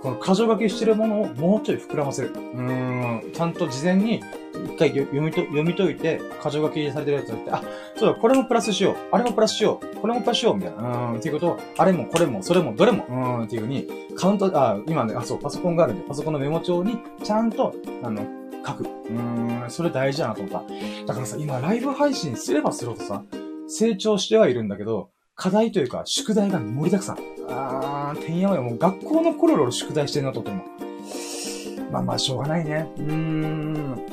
[0.01, 2.33] この箇条書きしてるものをもうちょい膨らませる。
[2.33, 4.21] うん、ちゃんと事前に
[4.65, 7.61] 一回読みと、読み解いて、箇条書きされてるやつをって、あ、
[7.97, 8.95] そうだ、これもプラスしよう。
[9.11, 9.95] あれもプラスしよう。
[9.97, 10.55] これもプラスしよう。
[10.55, 11.11] みたいな。
[11.11, 18.25] うん、っていうことを、あれもこれも、それも、どれも、うん、っていうふうに、カウント、あ、今ね、あ、そう、パソコンがあるんで、パソコンのメモ帳に、ちゃんと、あの、
[18.65, 18.85] 書く。
[19.09, 20.63] うん、それ大事だなと思った。
[21.07, 23.23] だからさ、今、ライブ配信すればするほどさ、
[23.67, 25.09] 成長してはいるんだけど、
[25.39, 27.17] 課題というか、宿題が盛りだくさん。
[27.49, 28.61] あー、てんやわよ。
[28.61, 30.65] もう学校の頃の宿題してんなと思っても。
[31.91, 32.91] まあまあ、しょうがないね。
[32.97, 34.05] うーん。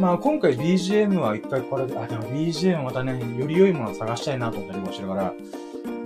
[0.00, 5.34] まあ今回 BGM は一回これで、あ、でも BGM またね、より良いものを探したいなと思ったりもしてるから、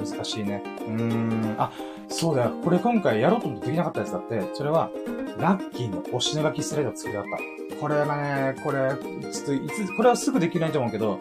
[0.05, 0.65] 難しいね。
[0.81, 1.55] うーん。
[1.57, 1.71] あ、
[2.09, 2.51] そうだよ。
[2.65, 4.91] これ今回やろうと思ってできなかったやつだって、それは、
[5.39, 7.77] ラッキーのお品書きスライド作りだった。
[7.77, 8.91] これはね、これ、
[9.33, 11.21] ちょっといつ、これはすぐできないと思うけど、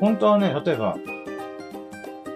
[0.00, 0.96] 本当はね、例えば、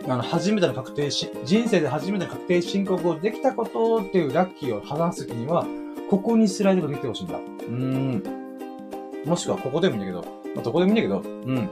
[0.09, 5.67] あの、初めての確定し、人生で初めての確定申告をできたことっていうラッキーを話すときには、
[6.11, 7.37] ここにスライドが出てほしいんだ。
[7.37, 8.23] うーん。
[9.25, 11.55] もしくはここでもいいんだけど、まあ、どこでもいいんだけど、うん。
[11.57, 11.63] ま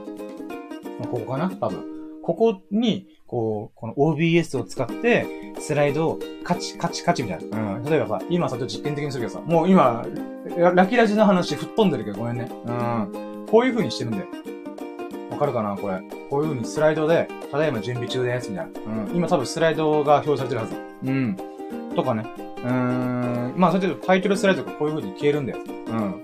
[1.05, 1.49] あ、ここかな？
[1.49, 1.85] 多分。
[2.23, 5.25] ここに、こう、この OBS を使って、
[5.59, 7.75] スライドをカチカチカチみたいな。
[7.75, 7.83] うん。
[7.83, 10.05] 例えばさ、今さ、ちょっと実験的にするけどさ、もう今、
[10.57, 12.49] ラキラジの話吹っ飛んでるけどごめんね。
[12.65, 13.45] うん。
[13.49, 14.27] こういう風にしてるんだよ。
[15.41, 15.99] わかるかなこれ。
[16.29, 19.03] こういう風にスライドで、ただいま準備中です、みたいな。
[19.05, 19.15] うん。
[19.15, 20.75] 今多分スライドが表示されてるはず。
[21.03, 21.37] うん。
[21.95, 22.25] とかね。
[22.57, 23.53] うーん。
[23.57, 25.59] まあ、それでタイトルスライドがこういう風に消えるんだよ。
[25.87, 26.21] うん。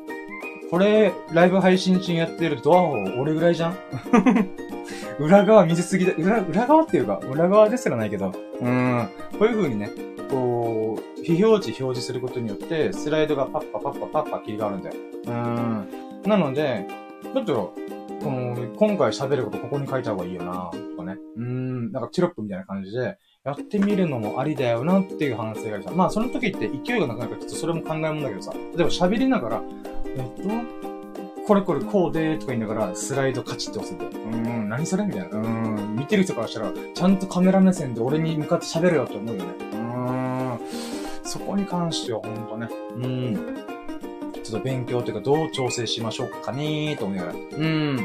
[0.69, 3.75] これ、ライブ配信中にやってるドアホ俺ぐらいじゃん？
[5.19, 6.13] 裏側見せすぎだ。
[6.13, 9.07] 裏、裏側っていうか、裏側ですらないけど、うん。
[9.39, 9.89] こういう風にね、
[10.29, 14.95] こう、非表示表示することによって、スライドがパッパパッパパッパ切り替わるんだよ。
[15.25, 15.87] うん。
[16.29, 16.85] なので、
[17.33, 17.73] ちょっと、
[18.27, 21.17] この、今回喋ることここに書いた方がいいよな、とかね。
[21.37, 25.91] うん、なんかテロップみたいな感じで、やってみるのもありだよなっていう反省がさ。
[25.95, 28.51] まあその時って勢いがなくなるからちょっとそれも考えもんだけどさ。
[28.53, 29.61] 例えば喋りながら、
[30.17, 30.49] えっと、
[31.47, 34.05] これこれこうでとか言いながら、スライドカチって押せて。
[34.05, 35.27] うーん、何それみたいな。
[35.27, 39.49] うーん、見てる人からしたら、ちゃんとカメラ目線で俺に向かって喋るよって思うよね。
[39.71, 39.77] うー
[40.55, 40.59] ん。
[41.23, 42.67] そこに関してはほんとね。
[42.95, 43.76] うん。
[44.47, 47.35] ちょっと勉強というか、どう調整しましょうかねーと思いながら。
[47.35, 47.97] うん。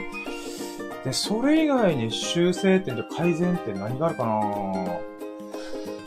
[1.05, 4.43] で、それ以外に修正点と改善点何があるかな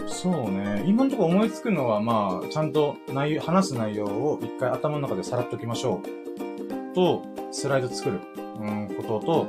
[0.07, 0.83] そうね。
[0.85, 6.95] 今のところ思いつくのは、まあ、ちゃんと内容、話す内容を一回頭の中でさらっときましょう。
[6.95, 9.47] と、スライド作る、うん、ことと、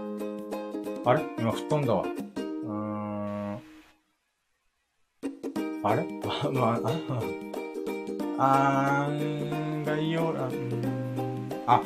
[1.05, 1.23] あれ？
[1.39, 2.03] 今吹っ飛んだわ。
[2.03, 3.61] うーん。
[5.83, 6.05] あれ？
[6.25, 7.23] あ、 まあ、あ、
[8.39, 10.51] あー、概要欄、
[11.67, 11.81] あ、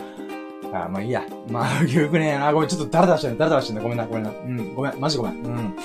[0.72, 1.24] あ、まあいいや。
[1.48, 2.52] まあ、よくねえな。
[2.52, 3.82] ごめん、ちょっと誰出してんだ、誰出してんだ。
[3.82, 4.30] ごめんな、ごめんな。
[4.30, 5.44] うん、ごめん、マジごめん。
[5.44, 5.76] うん。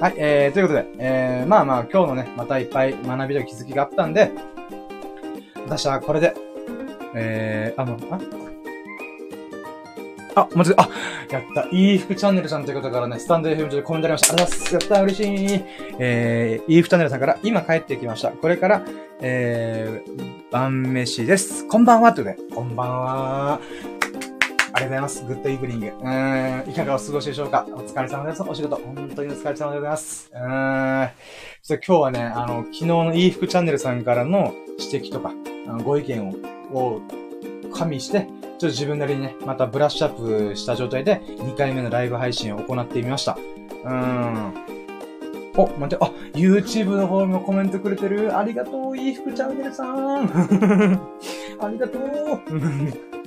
[0.00, 4.32] はい、えー、ということで、えー、まあまあ、今日のね、またいっぱい学びと気づきがあったんで、
[5.64, 6.34] 私はこれで、
[7.14, 8.41] えー、あの、あ？
[10.34, 10.88] あ、マジで、あ、
[11.30, 11.68] やった。
[11.70, 14.34] いい服チャンネルさんという方からね、スタンド FM 上でコメントありました。
[14.34, 14.74] ありがとうございます。
[14.74, 15.64] やった、嬉しい。
[15.98, 18.30] えー、いい服チャンネルさんから、今帰ってきました。
[18.30, 18.82] これから、
[19.20, 21.68] えー、晩飯です。
[21.68, 23.60] こんばんは、ということで、こんばんは。
[24.74, 25.24] ありがとうございます。
[25.26, 25.86] グッドイブニング。
[25.86, 27.66] うーん、いかがお過ごしでしょうか？
[27.70, 28.42] お疲れ様です。
[28.42, 30.30] お仕事、本当にお疲れ様でございます。
[30.32, 31.10] うーん。
[31.60, 35.30] そ今日はね、あの、昨日のいい服チャンネルさんからの指摘とか、
[35.68, 36.32] あのご意見を、
[36.72, 37.00] を
[37.72, 43.36] 加味して、ちょっと自分なりにね、またブラッシュアップした状態で2回目のライブ配信を行ってみました。
[43.84, 44.54] うーん。
[45.56, 48.36] お、待って、あ、YouTube の方にもコメントくれてる。
[48.36, 50.24] ありがとう、いい服チャンネルさん。
[51.60, 52.02] ありがとう。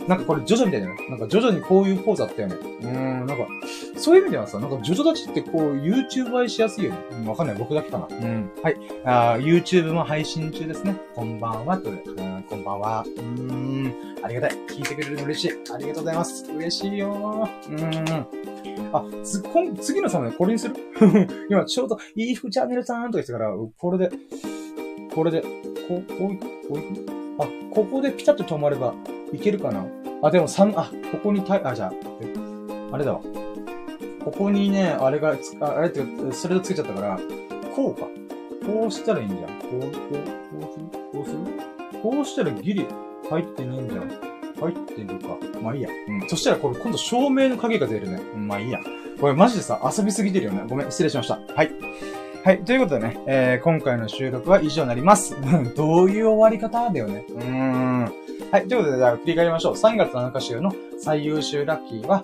[0.08, 2.56] なんかこれ、ジョジョみたいじゃないなんか、ジョジョにこういうポーズあったよね。
[2.82, 3.54] うん、なんか、
[3.98, 6.98] そういう意味ではさ、なんか、ジョジョ立ちってこう、YouTube 映えしやすいよね。
[7.12, 7.56] うん、わかんない。
[7.58, 8.08] 僕だけかな。
[8.10, 8.52] うん。
[8.64, 8.78] はい。
[9.04, 10.96] あ YouTube も配信中ですね。
[11.14, 11.78] こんばんは。
[11.78, 13.06] といううん、こんばんは。
[13.18, 14.52] うん、ありがたい。
[14.68, 15.52] 聞いてくれるの嬉しい。
[15.74, 16.46] ありがとうございます。
[16.52, 17.82] 嬉しいようん。
[18.94, 20.76] あ、つ、今、次のサムネこれにする？
[21.50, 24.12] 今、ちょうど、いい服チャンネルさんとか言ってから、これで、
[25.14, 25.48] これで、こ
[26.08, 27.06] う、こういくこういく
[27.40, 28.94] あ、ここでピタッと止まれば、
[29.34, 29.86] いけるかな？
[30.22, 31.94] あ、でも3、あ、ここにた、あ、じゃあ、
[32.92, 33.22] あれだわ。
[34.24, 36.02] ここにね、あれがつ、あれって
[36.34, 37.20] それでつけちゃったから、
[37.76, 38.08] こうか。
[38.66, 39.42] こうしたらいいんじゃん。
[39.42, 39.92] こう、こう、
[40.58, 40.86] こうする？
[41.14, 41.38] こうする
[42.02, 42.88] こうしたらギリ
[43.30, 44.10] 入ってねえんじゃん。
[44.60, 45.38] 入ってるか。
[45.62, 45.90] まあいいや。
[46.08, 46.30] うん。
[46.30, 48.22] そしたらこれ今度照明の影が出るね。
[48.34, 48.80] うん、まあいいや。
[49.20, 50.64] これマジでさ、遊びすぎてるよね。
[50.68, 51.40] ごめん、失礼しました。
[51.56, 51.72] はい。
[52.44, 52.64] はい。
[52.64, 55.36] ということでね、えー、今回の収録は以上になります。
[55.76, 57.26] どういう終わり方だよね。
[57.30, 58.04] うーん。
[58.52, 58.68] はい。
[58.68, 59.74] ということで、じゃあ振り返りましょう。
[59.74, 62.24] 3月7日週の最優秀ラッキーは、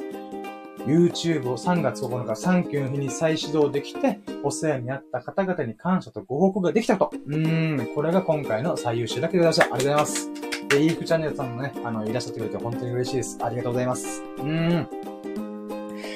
[0.85, 7.11] YouTube を3月9日サンキューの日に再始動できて、お世話になった方々に感謝とご報告ができたと。
[7.27, 7.95] うーん。
[7.95, 9.75] これが今回の最優秀ラッキーでございました。
[9.75, 10.67] ありがとうございます。
[10.69, 13.37] で、イーフチャンネルさんもね、あの、いらっしゃってくれて本当に嬉しいです。
[13.41, 14.23] ありがとうございます。
[14.37, 14.87] うーん。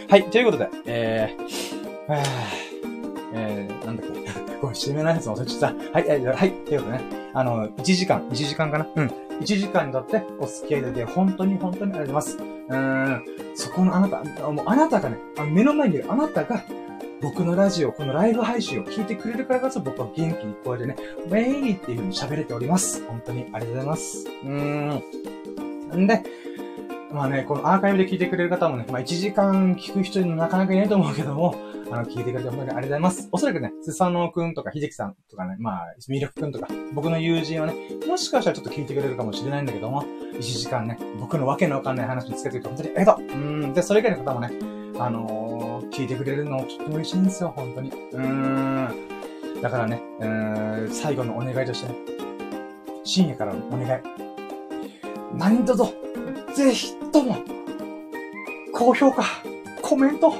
[0.09, 0.29] はい。
[0.29, 2.75] ということで、えー、はぁ
[3.33, 4.13] えー、なんだっけ。
[4.61, 5.99] ごめん、締めないやつも忘れちゃった。
[5.99, 7.03] はい、はい、はい、ということでね。
[7.33, 9.24] あの、1時間、1時間かなうん。
[9.41, 12.55] 1時間にとってお付き合いで本当に本当にありがとうございます。
[12.69, 13.23] うん。
[13.55, 16.63] そこのあなた、もうあなたがね、あ目の前にいるあなたが、
[17.21, 23.05] 僕のラジオ、このライブ配信を聞いてくれるからこそ僕は元気にこうやってね、ウェイっていう風に喋れております。
[23.07, 24.27] 本当にありがとうございます。
[24.43, 26.03] うーん。
[26.03, 26.23] んで、
[27.11, 31.55] まあね、このアーカイブで聞いてくれる方もね、まあ1時間聞く人になかなかいないと思うけども、
[31.91, 33.29] あの、聞いてくれて本当にありがとうございます。
[33.31, 37.75] おそらくね、スサノオくんとか、秀樹さんとかね、まあ、ミルクくんとか、僕の友人はね、
[38.07, 44.51] もしかしたらちょっと聞いてくれるかもしれないんだけども、1時間ね、僕のわけのわかんない話につけてくれて本当にありがとううん、で、それ以外の方もね、
[44.99, 47.89] あのー、聞いてくれるのとっても嬉しいんですよ、本当に。
[47.89, 49.61] うーん。
[49.61, 51.95] だからね、うーん、最後のお願いとしてね、
[53.03, 54.01] 深夜からのお願い。
[55.33, 55.83] 何卒、
[56.55, 57.37] ぜひとも、
[58.73, 59.23] 高評価、
[59.81, 60.33] コメント、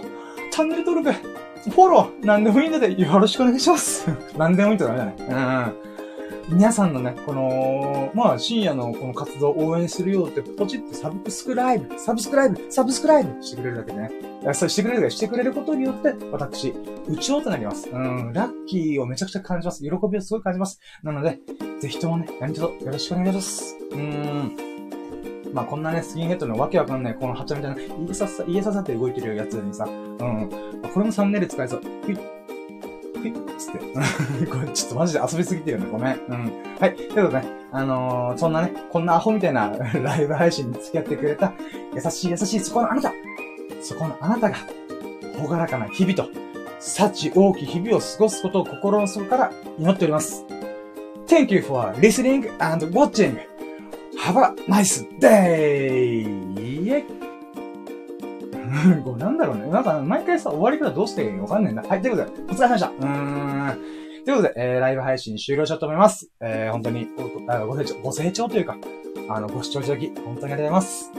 [0.51, 1.34] チャンネル登録、
[1.71, 4.07] フォロー、なんでもいいのでよろしくお願いします。
[4.37, 5.15] なんでもいいとダメだね。
[5.19, 6.57] うん。
[6.57, 14.11] 皆さんのね、この、まあ、深夜のこの活動を応援するよって、ポチってサブスクライブ、サブスクライブ、サブスクライブしてくれるだけでね。
[14.53, 16.75] そうしてくれるしてくれることによって、私、
[17.07, 17.89] 宇宙となります。
[17.89, 19.81] うん、ラッキーをめちゃくちゃ感じます。
[19.81, 20.79] 喜びをすごい感じます。
[21.01, 21.39] なので、
[21.79, 23.77] ぜひともね、何卒よろしくお願いします。
[23.91, 24.55] うん。
[25.53, 30.49] まあ、こんなね、スキンヘッドのわけわかんない、このハチャみたいな、家ささ、家ささって動いてるやつにさ、うん。
[30.93, 31.81] これもサムネイル使えそう。
[31.81, 32.35] ピッ
[33.57, 33.79] つって。
[34.47, 35.87] これちょっとマジで遊びすぎてるんだ。
[35.87, 36.13] ごめん。
[36.27, 36.51] うん。
[36.79, 36.95] はい。
[36.95, 39.71] ということでね、あのー、そんなね、こんなアホみたいな
[40.01, 41.53] ライブ配信に付き合ってくれた、
[41.93, 43.11] 優しい優しいそこのあなた
[43.81, 44.55] そこのあなたが、
[45.39, 46.29] ほがらかな日々と、
[46.79, 50.45] 幸大き日々を過ごすことを心の底から祈っております。
[51.27, 53.54] Thank you for listening and watching.
[54.19, 56.25] Have a nice day!
[59.03, 59.67] これなんだろうね。
[59.67, 61.83] なんか、毎回さ、終わり方どうしていいかわかんないんだ。
[61.87, 62.87] はい、ということで、お疲れ様でした。
[62.87, 63.79] うーん。
[64.25, 66.29] ということで、えー、ライブ配信終了しようと思います。
[66.41, 68.75] えー、本当にご、ご成長、ご成長というか、
[69.29, 71.11] あの、ご視聴いただき、本当にありがとうございます。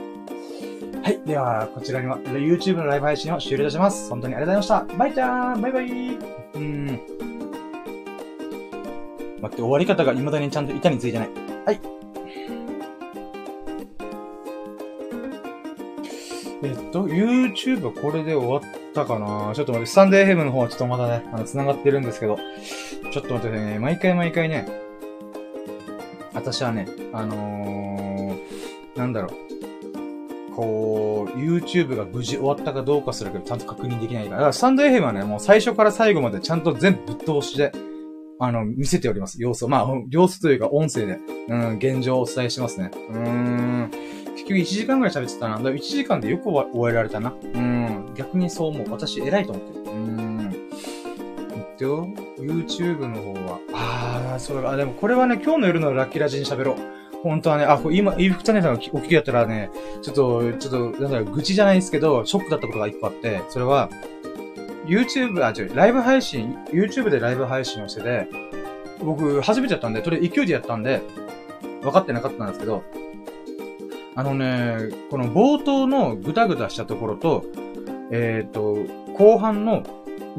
[1.03, 1.21] はい。
[1.25, 4.11] では、こちらには、YouTube のライブ配信を終了いたします。
[4.11, 4.99] 本当にありがとうございました。
[4.99, 5.87] バイチャーンバイバイ
[6.55, 6.87] うん。
[9.41, 11.31] 待って、終わり方が未だにちゃんと板についてない。
[11.65, 11.81] はい。
[16.63, 18.63] えっと、YouTube はこれで終わっ
[18.95, 19.53] たかな？
[19.55, 22.39] ちょっと待って、スタンデーヘムの方はちょっとまだね、あの、繋がってるんですけど、
[23.13, 24.67] ちょっと待ってね、毎回毎回ね、
[26.33, 29.31] 私はね、あのー、なんだろう。
[30.55, 34.37] こう、YouTube が無事終わったかどうかすらちゃんと確認できないから。
[34.37, 37.73] だから、スタンド FM はね、もう最初から最後までちゃんと全部ぶっ通しで、
[38.39, 39.43] あの、見せております。
[39.43, 39.69] 様子を。
[39.69, 42.91] まあ、様子というか音声で、うん、現状をお伝えしてますね。
[43.11, 43.91] うーん。
[44.47, 45.59] 結局1時間ぐらい喋ってたな。
[45.59, 47.35] だ1時間でよく終えられたな。
[47.43, 48.13] うん。
[48.15, 48.91] 逆にそう思う。
[48.91, 49.91] 私偉いと思ってる。
[49.91, 50.71] うん。
[51.53, 52.07] えっと、
[52.39, 56.77] YouTube の方は、あー、そうあ、でもこれはね、今日の夜のラッキーラジに喋ろう。
[57.25, 59.71] 本当はね、あ、今、イーフクチャンネルさんがお聞きだったらね、
[60.01, 63.91] ちょっと、ちょっと、なんだろう、愚痴じゃないですけど、ショックだったことが一個あって、それは、
[64.87, 68.29] YouTube、あ、違う、ライブ配信、YouTube でライブ配信をしてて、
[69.01, 71.03] 僕、初めてやったんで、とりあえず勢いでやったんで、
[71.83, 72.85] 分かってなかったんですけど、
[74.17, 74.79] あのね、
[75.11, 77.45] この冒頭のぐだぐだしたところと、
[78.11, 78.77] えっ、ー、と、
[79.13, 79.83] 後半の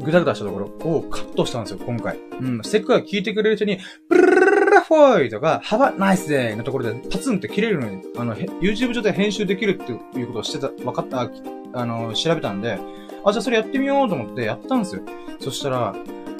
[0.00, 0.66] ぐだぐだしたところ
[0.96, 2.18] をカットしたんですよ、今回。
[2.40, 2.60] うん。
[2.64, 11.30] せっかく聞いてくれる人に、ブルルルルルフォイとか、ハバナイスデーのところでパツンって切れるのに、あの、YouTube 上で編集できるっていうことをしてた、分かった、
[11.72, 12.80] あの、調べたんで、
[13.24, 15.02] あ、じゃあそれやってみようと思ってやったんですよ。
[15.38, 15.94] そしたら、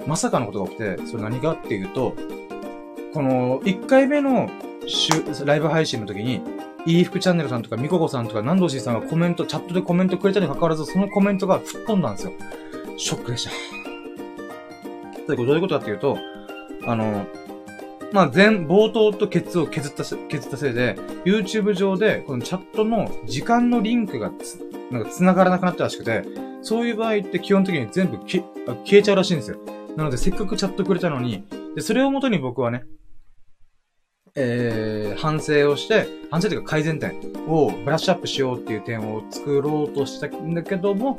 [0.08, 2.16] まさかのことが起きて、それ何かっていうと、
[3.14, 4.50] この、1回目の
[5.44, 6.40] ライブ配信の時に、
[6.88, 12.32] いい服チャンネルさんとか、みここさんとか、南道しさんがコメント、チャットでコメントくれたに関わらず、そのコメントが吹っ飛んだんですよ。
[12.96, 13.50] ショックでした。
[15.36, 16.16] どういうことかっていうと、
[16.86, 17.26] あの、
[18.12, 24.58] まあ、全、冒頭とケツを削ったせ、削ったせいで、YouTube 上で、このチャットの時間のリンクがつ、
[24.90, 26.22] なんか繋がらなくなったらしくて、
[26.62, 28.42] そういう場合って基本的に全部消
[28.92, 29.58] えちゃうらしいんですよ。
[29.94, 32.84] なので、せっかくチャットくれたのに、で、それをもとに僕はね、
[34.40, 37.12] えー、反省をして、反省というか改善点
[37.48, 41.18] をブラッシュアップしようっていう点を作ろうとしたんだけども、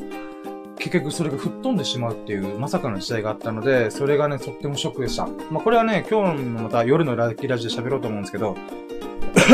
[0.78, 5.28] 結局それが吹っ飛んでしまうっていうまさかの事態があったので、それがね、とってもショックでした。
[5.52, 8.56] まあ、これはね、今日のまた夜のラッキーラジで喋ろうと思うんですけど、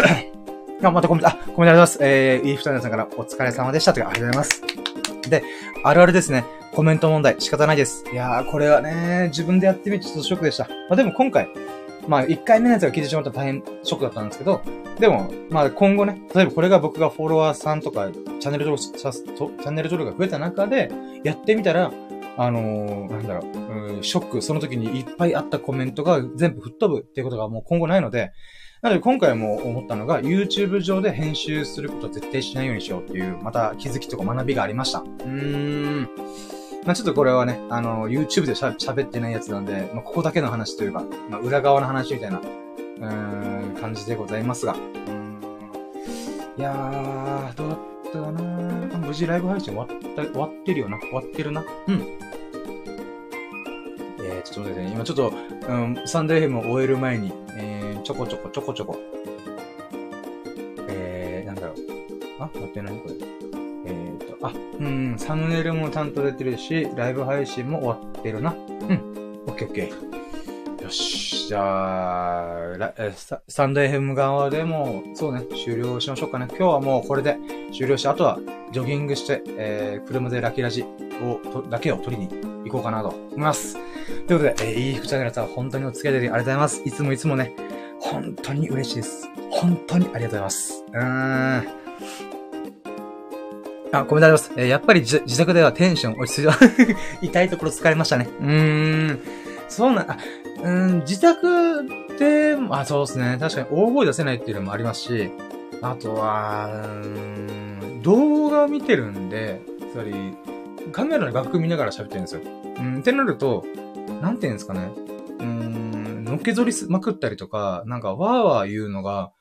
[0.84, 1.98] あ、またコメント、あ、コメントありがとうございます。
[2.02, 5.30] えー、いい二人さんからお疲れ様でしたとか、ありがとうございます。
[5.30, 5.44] で、
[5.84, 6.46] あるあるですね。
[6.74, 8.04] コメント問題、仕方ないです。
[8.12, 10.68] いやー、これはね、自分でやってみてちょっとショックでした。
[10.90, 11.48] まあ、でも今回、
[12.08, 14.62] まあ、一回目のやつが聞いてしまったら大変ショックだったんですけど、
[15.00, 20.92] でも、まあ、今後ね、例えばこれが僕がフォロワーさんとか、チャンネル登録、チャンネル登録が増えた中で、
[21.24, 21.92] やってみたら、
[22.38, 23.48] あのー、なんだろ
[23.96, 28.32] う、うショック、その時にいっぱいあったコメントが全部吹っ飛ぶっていうことがもう今後ないので、
[28.82, 35.00] なので今回も思ったのが、YouTube 上で編集することは絶対しないようにしようっていう、また気づきとか学びがありました。
[35.00, 36.10] うーん。
[36.86, 44.76] まあちょっとこれはね、あの、YouTube で喋ってないやつなんで、まあここだけの話というか、まあ裏側の話みたいな、うーん、感じでございますが。
[46.58, 47.80] いやー、どうだっ
[48.14, 51.00] たかな無事ライブ配信終わった、終わってるよな。
[51.00, 51.66] 終わってるな。
[51.88, 51.96] うん。
[54.24, 54.92] えー、ちょっと待ってね。
[54.94, 55.34] 今ちょっと、
[55.68, 59.00] うん、サンデーヘムを終える前に、えー、ちょこちょこちょこちょこ。
[60.88, 61.76] えー、なんだろう。
[62.40, 63.45] あ、待って、何これ。
[64.48, 68.52] あ、うん、サムネイルもちゃんと出てるし、ライブ配信も終わってるな。
[68.52, 69.44] うん。
[69.48, 70.84] オッケーオッケー。
[70.84, 71.48] よし。
[71.48, 76.48] じゃあ、えスタンド FM 側でも、そうね、終了しましょうかね。
[76.50, 77.38] 今日はもうこれで
[77.72, 78.40] 終了して、あとは
[78.72, 82.30] ジョギングして、えー、車でラキラジを、とだけを取りに
[82.66, 83.78] 行こうかなと思います。
[84.28, 86.82] ということで、えー、いい服チャンネルさん、本当にお付き合いでありがとうございます。
[86.86, 87.56] いつもいつもね、
[88.00, 89.28] 本当に嬉しいです。
[89.52, 90.84] 本当にありがとうございます。
[90.94, 91.85] うーん。
[93.92, 94.52] あ、コメントあります。
[94.56, 96.58] えー、やっぱり自宅ではテンション落ち着いた。
[97.22, 98.28] 痛いところ疲れましたね。
[98.42, 99.20] うーん。
[99.68, 100.18] そうな、あ、
[100.64, 101.86] うん、自宅
[102.20, 103.38] で、あ、そうですね。
[103.40, 105.32] 確かに大声出せないっていうのもありますし、
[105.82, 106.70] あとは、
[107.04, 109.62] うん、動画見てるんで、
[109.92, 110.14] つまり、
[110.92, 112.42] カメラの楽譜見ながら喋ってるんですよ。
[112.78, 113.66] うん、ってなると、
[114.22, 114.92] なんていうんですかね。
[115.40, 119.32] うん、のっけぞりまくったりとか、なんかわーわー言うのが、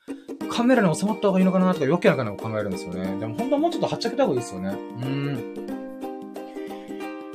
[0.51, 3.19] カメラに収まった方がいいのかなとか、余計なかな考えるんですよね。
[3.19, 4.77] でも本当はもうちょっとはっちゃけた方がいいですよね。
[5.03, 5.55] うん。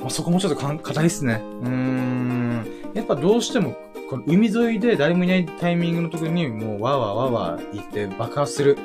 [0.00, 1.42] まあ、そこもちょっとか、硬いっすね。
[1.62, 2.66] うーん。
[2.94, 3.76] やっぱどうしても、
[4.08, 8.78] この海沿いで誰もいないタイミングの時に、もうわーわーわーわー言って爆発する。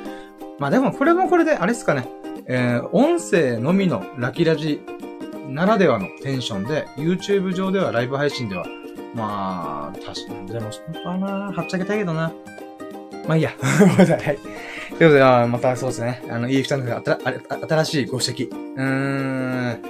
[0.58, 2.06] まあでもこれもこれで、あれですかね。
[2.48, 4.80] えー、音声のみのラキラジ
[5.48, 8.64] ならではのテンションで、YouTube 上ではライブ配信では、
[9.14, 12.32] まあ、確かに、でも、本当はな、はっちゃけたいけどな。
[13.26, 13.52] まあいいや。
[13.60, 14.18] はい。
[14.18, 14.38] というこ
[14.98, 16.22] とで、またそうですね。
[16.30, 18.50] あの、いい二人の新しいご指摘。
[18.50, 19.82] うーん。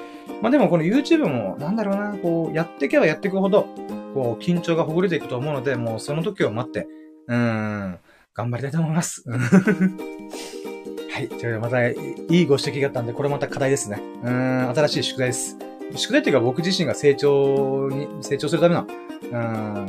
[0.43, 3.68] まあでもこの YouTube も、なんだろうな、こう、やっていけばやっていくほど、
[4.14, 6.87] こう、緊張がほぐれていくと思うので、もうその時を待って、
[7.28, 7.99] うーん、
[8.34, 9.24] 頑張りたいと思います。
[9.28, 11.28] はい。
[11.28, 14.01] ということで、また、いいご指摘があったんで、これまた課題ですね。
[14.22, 15.57] うーん、新しい宿題です。
[15.95, 18.87] 宿題っていうか僕自身が成長に、成長するための、
[19.22, 19.30] うん、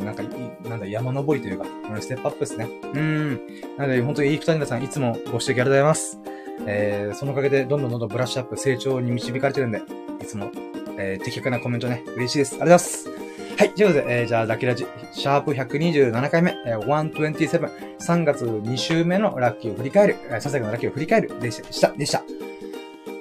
[0.06, 0.24] なんか、
[0.70, 1.66] なんだ、山登りというか、
[2.00, 2.68] ステップアップですね。
[2.94, 3.42] うん。
[3.78, 6.20] なので、本当にいい二人さん、いつもご指摘ありがとうございます。
[6.66, 9.82] えー、そのおかげで、どんどんどんどんブラッシュアップ、成長に導かれてるんで、
[10.22, 10.52] いつも、
[10.98, 12.56] えー、的確なコメントね、嬉しいです。
[12.62, 13.28] ありがとうございます。
[13.58, 22.24] はい、ということで、えー、じゃあ、ラッキーラジ、シャープ127回目、えー、127、3月2週目のラッキーを振り返る、えー、ささやかなラッキーを振り返る、でした、でした。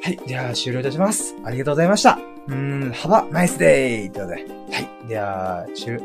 [0.06, 1.34] はい、では、終了いたします。
[1.42, 2.16] ありがとうございました。
[2.46, 4.08] うーん、Have a nice day!
[4.12, 6.00] ということで、はい、では、終了。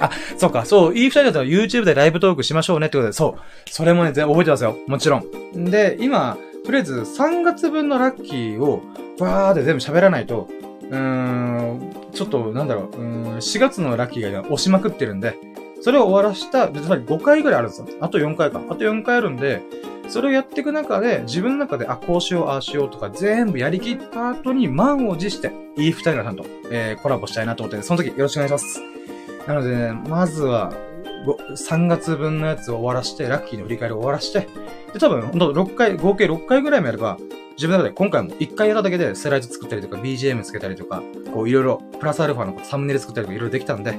[0.00, 3.70] あ、そうか、そう、いい二人だったら YouTube でライブトークしましょうねってことで、そう。
[3.70, 4.76] それもね、全覚えてますよ。
[4.88, 5.18] もちろ
[5.54, 5.66] ん。
[5.66, 8.82] で、今、とりあえず3月分のラッキーを、
[9.20, 10.48] バーって全部喋らないと、
[10.82, 15.36] うーん、ちょっと、なんだろう、うん、4月のラッキーが押しまくってるんで、
[15.80, 17.86] それを終わらした、つまり5回ぐらいあるんですよ。
[18.00, 18.60] あと4回か。
[18.68, 19.62] あと4回あるんで、
[20.08, 28.80] それをやっていく中で、自分の中で、あ、こうしよう、ああしようとか、全部やりきった後に満を持して、いい二人のさんと、えー、コラボしたいなと思って、その時よろしくお願いします。
[29.46, 30.72] なのでね、まずは、
[31.50, 34.48] 3月分のやつを終わらして、ラッキーの振り返りを終わらして、
[34.92, 37.18] で、多分、ほんと6回、合計6回ぐらいもやれば、
[37.56, 41.02] 自分の中で今回も1回やっただけでスライド作ったりとか BGM つけたりとか、
[41.34, 43.98] こういろいろ、プラスアルファのサムネイル作ったりとかいろいろできたんで、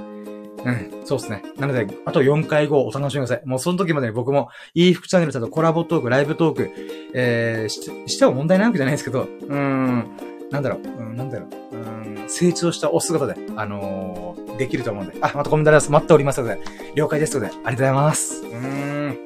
[0.65, 1.43] うん、そうですね。
[1.57, 3.41] なので、あと4回後お楽しみください。
[3.45, 6.71] もうその時まで僕も、いい服チャンネルさんとコラボトーク、ライブトーク、
[7.13, 10.11] えー、ししても問題ないわけじゃないですけど、うーん、
[10.51, 11.79] なんだろう、うん、なんだろう、う
[12.25, 15.91] ん、成長したお姿で、あのー、できると思うんで、あ、またコメントあります。
[15.91, 16.59] 待っておりますので、
[16.95, 18.43] 了解ですので、ありがとうございます。
[18.43, 19.17] うーん。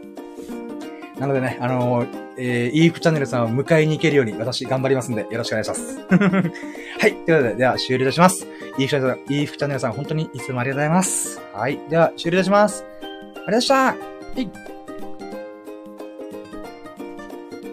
[1.19, 5.99] なのでね、あのー、えー、イーフチャンネルさんを迎えに行けるように私頑張りますんで、よろしくお願いします。
[6.99, 7.13] はい。
[7.25, 8.47] ということで、では終了いたします。
[8.77, 11.41] イーフチャンネルさん、イーフチャンネルさん、本当にいつもありがとうございます。
[11.53, 11.79] はい。
[11.89, 12.85] では終了いたします。
[13.01, 14.72] ありがとうございました。